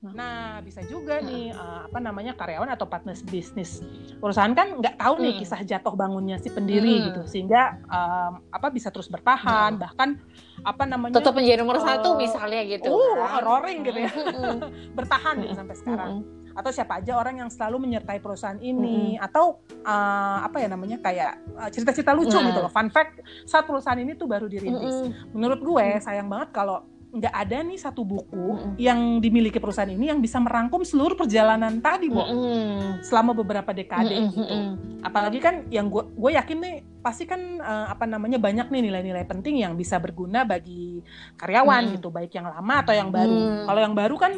Nah, 0.06 0.62
bisa 0.62 0.84
juga 0.84 1.18
nih 1.18 1.50
eh, 1.50 1.80
apa 1.82 1.98
namanya 1.98 2.30
karyawan 2.32 2.68
atau 2.70 2.86
partner 2.86 3.16
bisnis 3.26 3.82
perusahaan 4.16 4.52
kan 4.52 4.78
nggak 4.78 4.96
tahu 4.96 5.18
nih 5.18 5.32
Hmm. 5.34 5.40
kisah 5.40 5.60
jatuh 5.62 5.92
bangunnya 5.92 6.36
si 6.36 6.46
pendiri 6.46 6.94
Hmm. 6.94 7.04
gitu, 7.10 7.20
sehingga 7.26 7.80
em, 7.82 8.32
apa 8.46 8.68
bisa 8.68 8.88
terus 8.88 9.08
bertahan, 9.08 9.74
bahkan 9.76 10.20
apa 10.62 10.84
namanya 10.84 11.16
Tetap 11.16 11.34
menjadi 11.34 11.58
nomor 11.58 11.80
satu 11.80 12.14
Eh, 12.14 12.18
misalnya 12.22 12.60
gitu. 12.66 12.86
oh, 12.86 13.18
kan. 13.18 13.40
roaring 13.42 13.80
gitu 13.82 13.98
ya. 13.98 14.12
Mm, 14.12 14.58
bertahan 14.98 15.34
gitu 15.42 15.54
sampai 15.54 15.74
sekarang. 15.74 16.12
Mm, 16.56 16.58
Atau 16.58 16.72
siapa 16.72 16.96
aja 16.96 17.12
orang 17.14 17.36
yang 17.38 17.50
selalu 17.52 17.76
menyertai 17.84 18.16
perusahaan 18.16 18.56
ini 18.56 19.20
atau 19.20 19.60
eh, 19.68 20.38
apa 20.40 20.56
ya 20.56 20.66
namanya 20.66 20.96
kayak 20.98 21.32
eh, 21.60 21.70
cerita-cerita 21.70 22.10
lucu 22.10 22.32
Nah. 22.34 22.48
gitu 22.48 22.58
loh. 22.58 22.72
Fun 22.72 22.88
fact, 22.88 23.20
saat 23.44 23.62
perusahaan 23.62 23.96
ini 23.96 24.12
tuh 24.12 24.24
baru 24.24 24.46
dirintis. 24.46 25.04
mm, 25.04 25.30
Menurut 25.30 25.60
gue 25.60 25.86
Mm. 25.92 26.00
sayang 26.00 26.26
banget 26.26 26.50
kalau 26.50 26.80
nggak 27.06 27.32
ada 27.32 27.64
nih 27.64 27.78
satu 27.78 28.04
buku 28.04 28.36
Mm-mm. 28.52 28.72
yang 28.76 28.98
dimiliki 29.18 29.56
perusahaan 29.56 29.88
ini 29.88 30.10
yang 30.10 30.20
bisa 30.20 30.36
merangkum 30.36 30.84
seluruh 30.84 31.16
perjalanan 31.16 31.80
tadi, 31.80 32.12
Bo, 32.12 32.20
mm, 32.20 33.00
selama 33.00 33.32
beberapa 33.32 33.72
dekade 33.72 34.12
mm, 34.12 34.28
gitu. 34.30 34.44
mm, 34.44 34.70
Apalagi 35.00 35.38
kan 35.38 35.64
yang 35.70 35.88
gue 35.88 36.02
gue 36.02 36.30
yakin 36.34 36.58
nih 36.58 36.74
pasti 37.00 37.24
kan 37.24 37.40
eh, 37.56 37.86
apa 37.88 38.04
namanya 38.04 38.36
banyak 38.36 38.68
nih 38.68 38.82
nilai-nilai 38.82 39.24
penting 39.24 39.64
yang 39.64 39.72
bisa 39.72 39.96
berguna 39.96 40.44
bagi 40.44 41.00
karyawan 41.36 41.88
Mm. 41.88 41.92
gitu, 41.96 42.08
baik 42.10 42.32
yang 42.32 42.50
lama 42.50 42.74
atau 42.82 42.92
yang 42.92 43.08
baru. 43.08 43.32
Mm. 43.32 43.64
Kalau 43.64 43.80
yang 43.80 43.94
baru 43.94 44.16
kan 44.18 44.32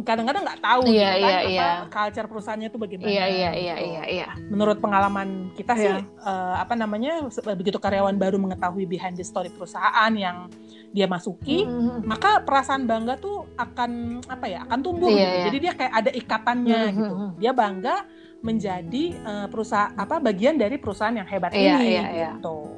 kadang-kadang 0.00 0.42
nggak 0.42 0.60
tahu 0.60 0.80
Iya, 0.88 0.88
gitu 0.88 1.20
kan 1.20 1.28
iya, 1.28 1.36
apa 1.36 1.50
iya. 1.52 1.68
culture 1.86 2.26
perusahaannya 2.26 2.68
itu 2.68 2.78
bagaimana. 2.80 3.08
Iya, 3.08 3.24
iya, 3.28 3.50
iya, 3.52 3.74
gitu. 3.76 3.88
iya, 3.92 4.02
iya. 4.08 4.28
Menurut 4.48 4.80
pengalaman 4.80 5.52
kita 5.52 5.72
sih 5.76 5.92
eh, 5.92 6.54
apa 6.56 6.72
namanya 6.72 7.28
begitu 7.52 7.76
karyawan 7.76 8.16
baru 8.16 8.40
mengetahui 8.40 8.88
behind 8.88 9.14
the 9.14 9.22
story 9.22 9.52
perusahaan 9.52 10.12
yang 10.12 10.48
dia 10.88 11.04
masuki, 11.04 11.68
Mm, 11.68 12.08
maka 12.08 12.40
perasaan 12.40 12.88
bangga 12.88 13.20
tuh 13.20 13.44
akan 13.54 14.24
apa 14.24 14.48
ya 14.48 14.64
akan 14.64 14.78
tumbuh 14.80 15.12
Iya, 15.12 15.20
gitu. 15.20 15.28
iya. 15.28 15.44
jadi 15.44 15.56
dia 15.60 15.72
kayak 15.76 15.92
ada 15.94 16.10
ikatannya 16.10 16.80
Mhm, 16.80 16.96
gitu 16.96 17.14
mhm. 17.14 17.30
dia 17.36 17.52
bangga 17.52 17.96
menjadi 18.40 19.04
eh, 19.14 19.46
perusahaan 19.52 19.92
apa 19.92 20.16
bagian 20.16 20.56
dari 20.56 20.80
perusahaan 20.80 21.12
yang 21.12 21.28
hebat 21.28 21.52
Iya, 21.52 21.76
ini 21.76 21.86
iya, 21.92 22.04
iya. 22.08 22.30
gitu 22.40 22.72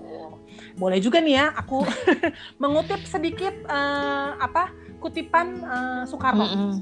boleh 0.75 0.99
juga 0.99 1.23
nih 1.23 1.35
ya 1.37 1.47
aku 1.55 1.87
mengutip 2.63 2.99
sedikit 3.05 3.55
eh, 3.63 4.31
apa 4.37 4.75
kutipan 5.01 5.47
eh, 5.59 6.03
Soekarno 6.05 6.45
mm, 6.45 6.55
mm. 6.55 6.75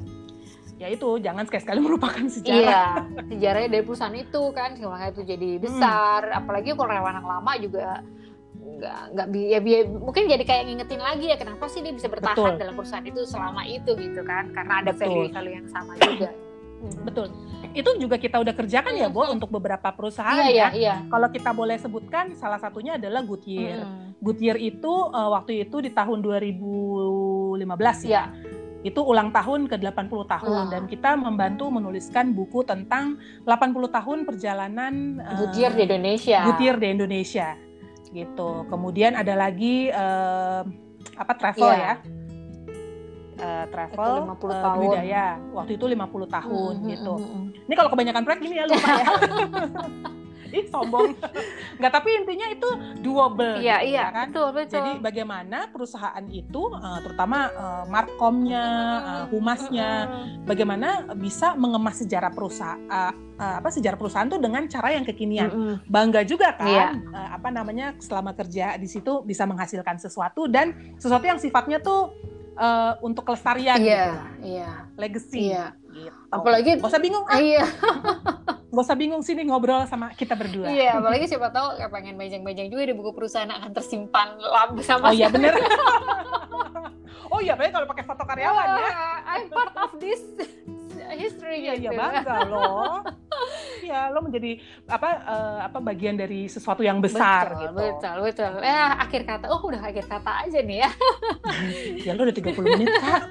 yaitu 0.79 1.09
jangan 1.19 1.43
sekali-sekali 1.43 1.79
merupakan 1.87 2.25
sejarah 2.27 2.59
Iya, 2.61 2.83
sejarahnya 3.31 3.69
dari 3.71 3.83
perusahaan 3.83 4.15
itu 4.15 4.43
kan, 4.51 4.75
makanya 4.75 5.11
itu 5.11 5.23
jadi 5.25 5.49
Hmm. 5.57 5.63
besar. 5.63 6.21
Apalagi 6.35 6.71
kalau 6.71 6.87
karyawan 6.87 7.15
yang 7.19 7.29
lama 7.29 7.53
juga 7.59 7.87
nggak 8.59 9.01
nggak 9.11 9.27
ya, 9.49 9.59
bi- 9.59 9.91
mungkin 9.91 10.31
jadi 10.31 10.45
kayak 10.45 10.63
ngingetin 10.67 11.03
lagi 11.03 11.27
ya 11.27 11.35
kenapa 11.35 11.67
sih 11.67 11.83
dia 11.83 11.91
bisa 11.91 12.07
bertahan 12.07 12.37
Betul. 12.37 12.63
dalam 12.63 12.75
perusahaan 12.75 13.03
itu 13.03 13.23
selama 13.25 13.63
itu 13.67 13.91
gitu 13.95 14.23
kan 14.23 14.55
karena 14.55 14.83
ada 14.83 14.93
value-value 14.93 15.55
yang 15.59 15.67
sama 15.67 15.95
juga. 15.97 16.31
Betul 17.03 17.27
itu 17.73 17.91
juga 17.99 18.17
kita 18.17 18.39
udah 18.39 18.55
kerjakan 18.55 18.95
ya 18.95 19.07
Bo 19.07 19.27
Mhm. 19.27 19.35
untuk 19.35 19.51
beberapa 19.51 19.91
perusahaan 19.91 20.39
Iya 20.39 20.47
iya 20.49 20.67
ya 20.67 20.69
iya. 20.73 20.95
kalau 21.07 21.29
kita 21.29 21.51
boleh 21.51 21.75
sebutkan 21.75 22.33
salah 22.33 22.57
satunya 22.57 22.95
adalah 22.95 23.21
Goodyear 23.21 23.83
Mm. 23.83 24.07
Goodyear 24.19 24.57
itu 24.57 24.93
eh, 25.09 25.29
waktu 25.29 25.53
itu 25.63 25.77
di 25.79 25.91
tahun 25.91 26.19
2015 26.21 28.03
Iya. 28.03 28.31
ya. 28.31 28.57
Itu 28.79 29.03
ulang 29.03 29.31
tahun 29.31 29.67
ke 29.67 29.75
80 29.77 30.23
tahun 30.25 30.51
Wah. 30.67 30.71
dan 30.71 30.87
kita 30.87 31.15
membantu 31.15 31.67
menuliskan 31.69 32.31
buku 32.31 32.63
tentang 32.63 33.19
80 33.43 33.91
tahun 33.91 34.23
perjalanan 34.23 35.19
eh, 35.19 35.35
Goodyear 35.37 35.75
di 35.75 35.83
Indonesia. 35.85 36.39
Goodyear 36.47 36.77
di 36.79 36.87
Indonesia. 36.89 37.49
Gitu. 38.09 38.51
Kemudian 38.67 39.15
ada 39.15 39.35
lagi 39.35 39.91
eh, 39.91 40.61
apa 41.15 41.33
travel 41.35 41.69
Iya. 41.69 41.79
ya. 41.79 41.95
Eh, 43.39 43.65
travel 43.71 44.13
Itu 44.19 44.23
50 44.35 44.51
eh, 44.51 44.59
tahun. 44.59 44.79
budaya. 44.83 45.27
Waktu 45.55 45.73
itu 45.79 45.85
50 45.87 46.27
tahun 46.27 46.73
Mm, 46.75 46.83
mm, 46.83 46.91
gitu. 46.91 47.15
mm, 47.15 47.29
mm. 47.31 47.45
Ini 47.71 47.75
kalau 47.79 47.91
kebanyakan 47.95 48.23
proyek 48.27 48.41
gini 48.43 48.55
ya 48.59 48.65
lupa 48.67 48.89
ya. 48.99 49.07
ih 50.49 50.65
sombong 50.73 51.13
nggak 51.77 51.93
tapi 51.93 52.09
intinya 52.25 52.47
itu 52.49 52.69
doable 53.05 53.61
iya 53.61 53.85
gitu, 53.85 53.93
iya 53.93 54.05
ya 54.09 54.15
kan 54.17 54.27
betul 54.33 54.49
betul 54.57 54.75
jadi 54.81 54.91
bagaimana 54.97 55.59
perusahaan 55.69 56.25
itu 56.33 56.63
uh, 56.73 56.99
terutama 57.05 57.53
uh, 57.53 57.85
markomnya 57.85 58.65
uh, 59.05 59.25
humasnya 59.29 60.09
bagaimana 60.49 61.05
bisa 61.21 61.53
mengemas 61.53 62.01
sejarah 62.01 62.33
perusahaan 62.33 62.81
uh, 62.89 63.13
uh, 63.37 63.55
apa 63.61 63.69
sejarah 63.69 64.01
perusahaan 64.01 64.29
tuh 64.29 64.41
dengan 64.41 64.65
cara 64.67 64.97
yang 64.97 65.05
kekinian 65.05 65.49
Mm-mm. 65.53 65.75
bangga 65.85 66.25
juga 66.25 66.57
kan 66.57 66.69
Iya. 66.69 66.89
uh, 67.13 67.29
apa 67.37 67.49
namanya 67.53 67.93
selama 68.01 68.33
kerja 68.33 68.81
di 68.81 68.89
situ 68.89 69.21
bisa 69.25 69.45
menghasilkan 69.45 70.01
sesuatu 70.01 70.49
dan 70.49 70.73
sesuatu 70.97 71.29
yang 71.29 71.37
sifatnya 71.37 71.77
tuh 71.85 72.13
uh, 72.59 72.93
untuk 73.01 73.23
kelestarian 73.23 73.79
iya 73.79 73.87
gitu. 73.87 74.59
iya. 74.59 74.71
Legacy 74.95 75.41
Iya. 75.49 75.65
gitu. 75.89 76.19
Apalagi- 76.29 76.77
gak 76.77 76.91
usah 76.91 77.01
bingung 77.01 77.25
Ah, 77.25 77.35
ah, 77.35 77.41
iya. 77.41 77.65
Gak 78.69 78.85
usah 78.85 78.95
bingung 78.95 79.23
sini 79.23 79.49
ngobrol 79.49 79.89
sama 79.89 80.13
kita 80.13 80.37
berdua. 80.37 80.69
Iya 80.69 81.01
apalagi 81.01 81.25
siapa 81.25 81.49
tahu 81.49 81.79
kayak 81.79 81.89
pengen 81.89 82.15
bejeng-bejeng 82.15 82.69
juga 82.69 82.85
di 82.85 82.93
buku 82.93 83.11
perusahaan 83.13 83.49
akan 83.49 83.71
tersimpan 83.73 84.37
lab 84.37 84.77
bersama 84.77 85.09
oh 85.09 85.15
iya 85.15 85.29
bener. 85.29 85.55
Oh 87.29 87.41
iya 87.41 87.53
baik 87.53 87.71
kalau 87.71 87.85
pakai 87.87 88.05
foto 88.05 88.25
karyawan 88.25 88.67
ya. 88.67 88.81
Wah, 88.81 89.17
I'm 89.29 89.47
part 89.49 89.77
of 89.77 90.01
this 90.01 90.21
history 91.15 91.57
Iya 91.61 91.73
iya 91.75 91.91
gitu. 91.91 91.99
bangga 91.99 92.37
loh. 92.47 93.01
Iya 93.79 94.11
lo 94.11 94.21
menjadi 94.21 94.59
apa 94.85 95.09
eh, 95.23 95.59
apa 95.65 95.79
bagian 95.79 96.15
dari 96.15 96.45
sesuatu 96.45 96.83
yang 96.83 96.99
besar 96.99 97.55
betul, 97.55 97.63
gitu. 97.63 97.79
Betul, 97.79 98.17
betul. 98.27 98.53
Ya, 98.61 98.99
akhir 98.99 99.23
kata. 99.25 99.45
Oh, 99.49 99.63
udah 99.63 99.81
akhir 99.81 100.05
kata 100.05 100.31
aja 100.45 100.59
nih 100.61 100.79
ya. 100.83 100.91
Ya 102.07 102.13
lo 102.15 102.23
udah 102.23 102.35
30 102.35 102.53
menit 102.67 102.91
kak. 102.91 103.23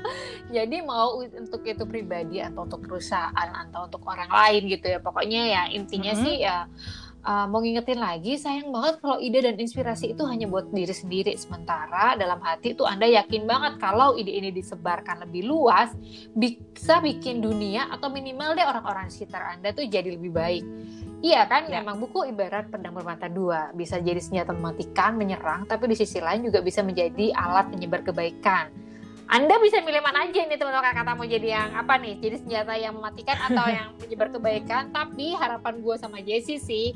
Jadi 0.49 0.77
mau 0.81 1.19
untuk 1.19 1.61
itu 1.61 1.83
pribadi 1.83 2.39
atau 2.39 2.63
untuk 2.63 2.81
perusahaan 2.81 3.49
atau 3.67 3.85
untuk 3.85 4.01
orang 4.03 4.29
lain 4.29 4.65
gitu 4.67 4.87
ya. 4.87 4.99
Pokoknya 4.99 5.41
ya 5.45 5.61
intinya 5.69 6.13
Mhm. 6.15 6.21
sih 6.23 6.35
ya 6.41 6.65
uh, 7.27 7.45
mau 7.45 7.59
ngingetin 7.59 7.99
lagi 7.99 8.39
sayang 8.39 8.71
banget 8.71 9.03
kalau 9.03 9.19
ide 9.19 9.43
dan 9.43 9.59
inspirasi 9.59 10.15
itu 10.15 10.23
hanya 10.23 10.47
buat 10.47 10.71
diri 10.71 10.95
sendiri 10.95 11.35
sementara 11.35 12.15
dalam 12.15 12.39
hati 12.39 12.71
itu 12.71 12.87
Anda 12.87 13.05
yakin 13.11 13.43
banget 13.43 13.73
kalau 13.83 14.15
ide 14.15 14.31
ini 14.31 14.49
disebarkan 14.55 15.27
lebih 15.27 15.43
luas 15.51 15.91
bisa 16.31 17.03
bikin 17.03 17.43
dunia 17.43 17.91
atau 17.91 18.07
minimal 18.07 18.55
deh 18.55 18.63
orang-orang 18.63 19.11
sekitar 19.11 19.59
Anda 19.59 19.75
tuh 19.75 19.85
jadi 19.85 20.15
lebih 20.15 20.31
baik. 20.31 20.65
Iya 21.17 21.49
kan, 21.49 21.65
Ya. 21.65 21.81
memang 21.81 21.97
buku 21.97 22.29
ibarat 22.29 22.69
pedang 22.69 22.93
bermata 22.93 23.25
dua, 23.25 23.73
bisa 23.73 23.97
jadi 23.97 24.21
senjata 24.21 24.53
mematikan, 24.53 25.17
menyerang, 25.17 25.65
tapi 25.65 25.89
di 25.89 25.97
sisi 25.97 26.21
lain 26.21 26.45
juga 26.45 26.61
bisa 26.61 26.85
menjadi 26.85 27.33
alat 27.33 27.73
penyebar 27.73 28.05
kebaikan. 28.05 28.69
Anda 29.27 29.59
bisa 29.59 29.83
milih 29.83 29.99
mana 29.99 30.23
aja 30.23 30.39
nih 30.39 30.55
teman-teman 30.55 30.95
kata 30.95 31.11
mau 31.19 31.27
jadi 31.27 31.59
yang 31.59 31.75
apa 31.75 31.99
nih? 31.99 32.15
Jadi 32.23 32.47
senjata 32.47 32.79
yang 32.79 32.95
mematikan 32.95 33.35
atau 33.43 33.67
yang 33.77 33.91
menyebar 33.99 34.31
kebaikan. 34.31 34.87
Tapi 34.95 35.35
harapan 35.35 35.83
gue 35.83 35.95
sama 35.99 36.23
Jessie 36.23 36.63
sih 36.63 36.95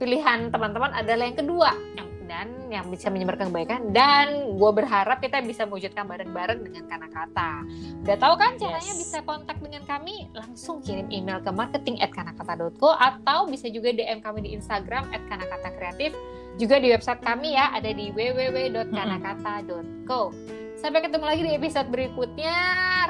pilihan 0.00 0.48
teman-teman 0.48 0.96
adalah 0.96 1.28
yang 1.28 1.36
kedua 1.36 1.76
yang 1.94 2.08
dan 2.30 2.46
yang 2.70 2.86
bisa 2.86 3.10
menyebarkan 3.10 3.50
kebaikan 3.50 3.90
dan 3.90 4.54
gue 4.54 4.70
berharap 4.70 5.18
kita 5.18 5.42
bisa 5.42 5.66
mewujudkan 5.66 6.06
bareng-bareng 6.06 6.62
dengan 6.62 6.86
kata-kata. 6.86 7.66
Udah 8.06 8.16
tahu 8.22 8.38
kan 8.38 8.54
caranya 8.54 8.94
Yes. 8.94 9.02
bisa 9.02 9.18
kontak 9.26 9.58
dengan 9.58 9.82
kami 9.82 10.30
langsung 10.30 10.78
kirim 10.78 11.10
email 11.10 11.42
ke 11.42 11.50
marketing@kanakata.co 11.50 12.94
atau 12.94 13.50
bisa 13.50 13.66
juga 13.66 13.90
DM 13.90 14.22
kami 14.22 14.46
di 14.46 14.54
Instagram 14.54 15.10
@kanakata_kreatif 15.26 16.14
juga 16.54 16.78
di 16.78 16.94
website 16.94 17.18
kami 17.18 17.58
ya 17.58 17.74
ada 17.74 17.90
di 17.90 18.14
www.kanakata.co. 18.14 20.30
Sampai 20.80 21.04
ketemu 21.04 21.24
lagi 21.28 21.44
di 21.44 21.52
episode 21.52 21.92
berikutnya. 21.92 22.56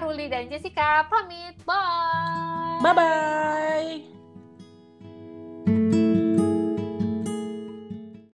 Ruli 0.02 0.26
dan 0.26 0.50
Jessica 0.50 1.06
pamit. 1.06 1.54
Bye. 1.62 2.82
Bye 2.82 2.94
bye. 2.98 4.19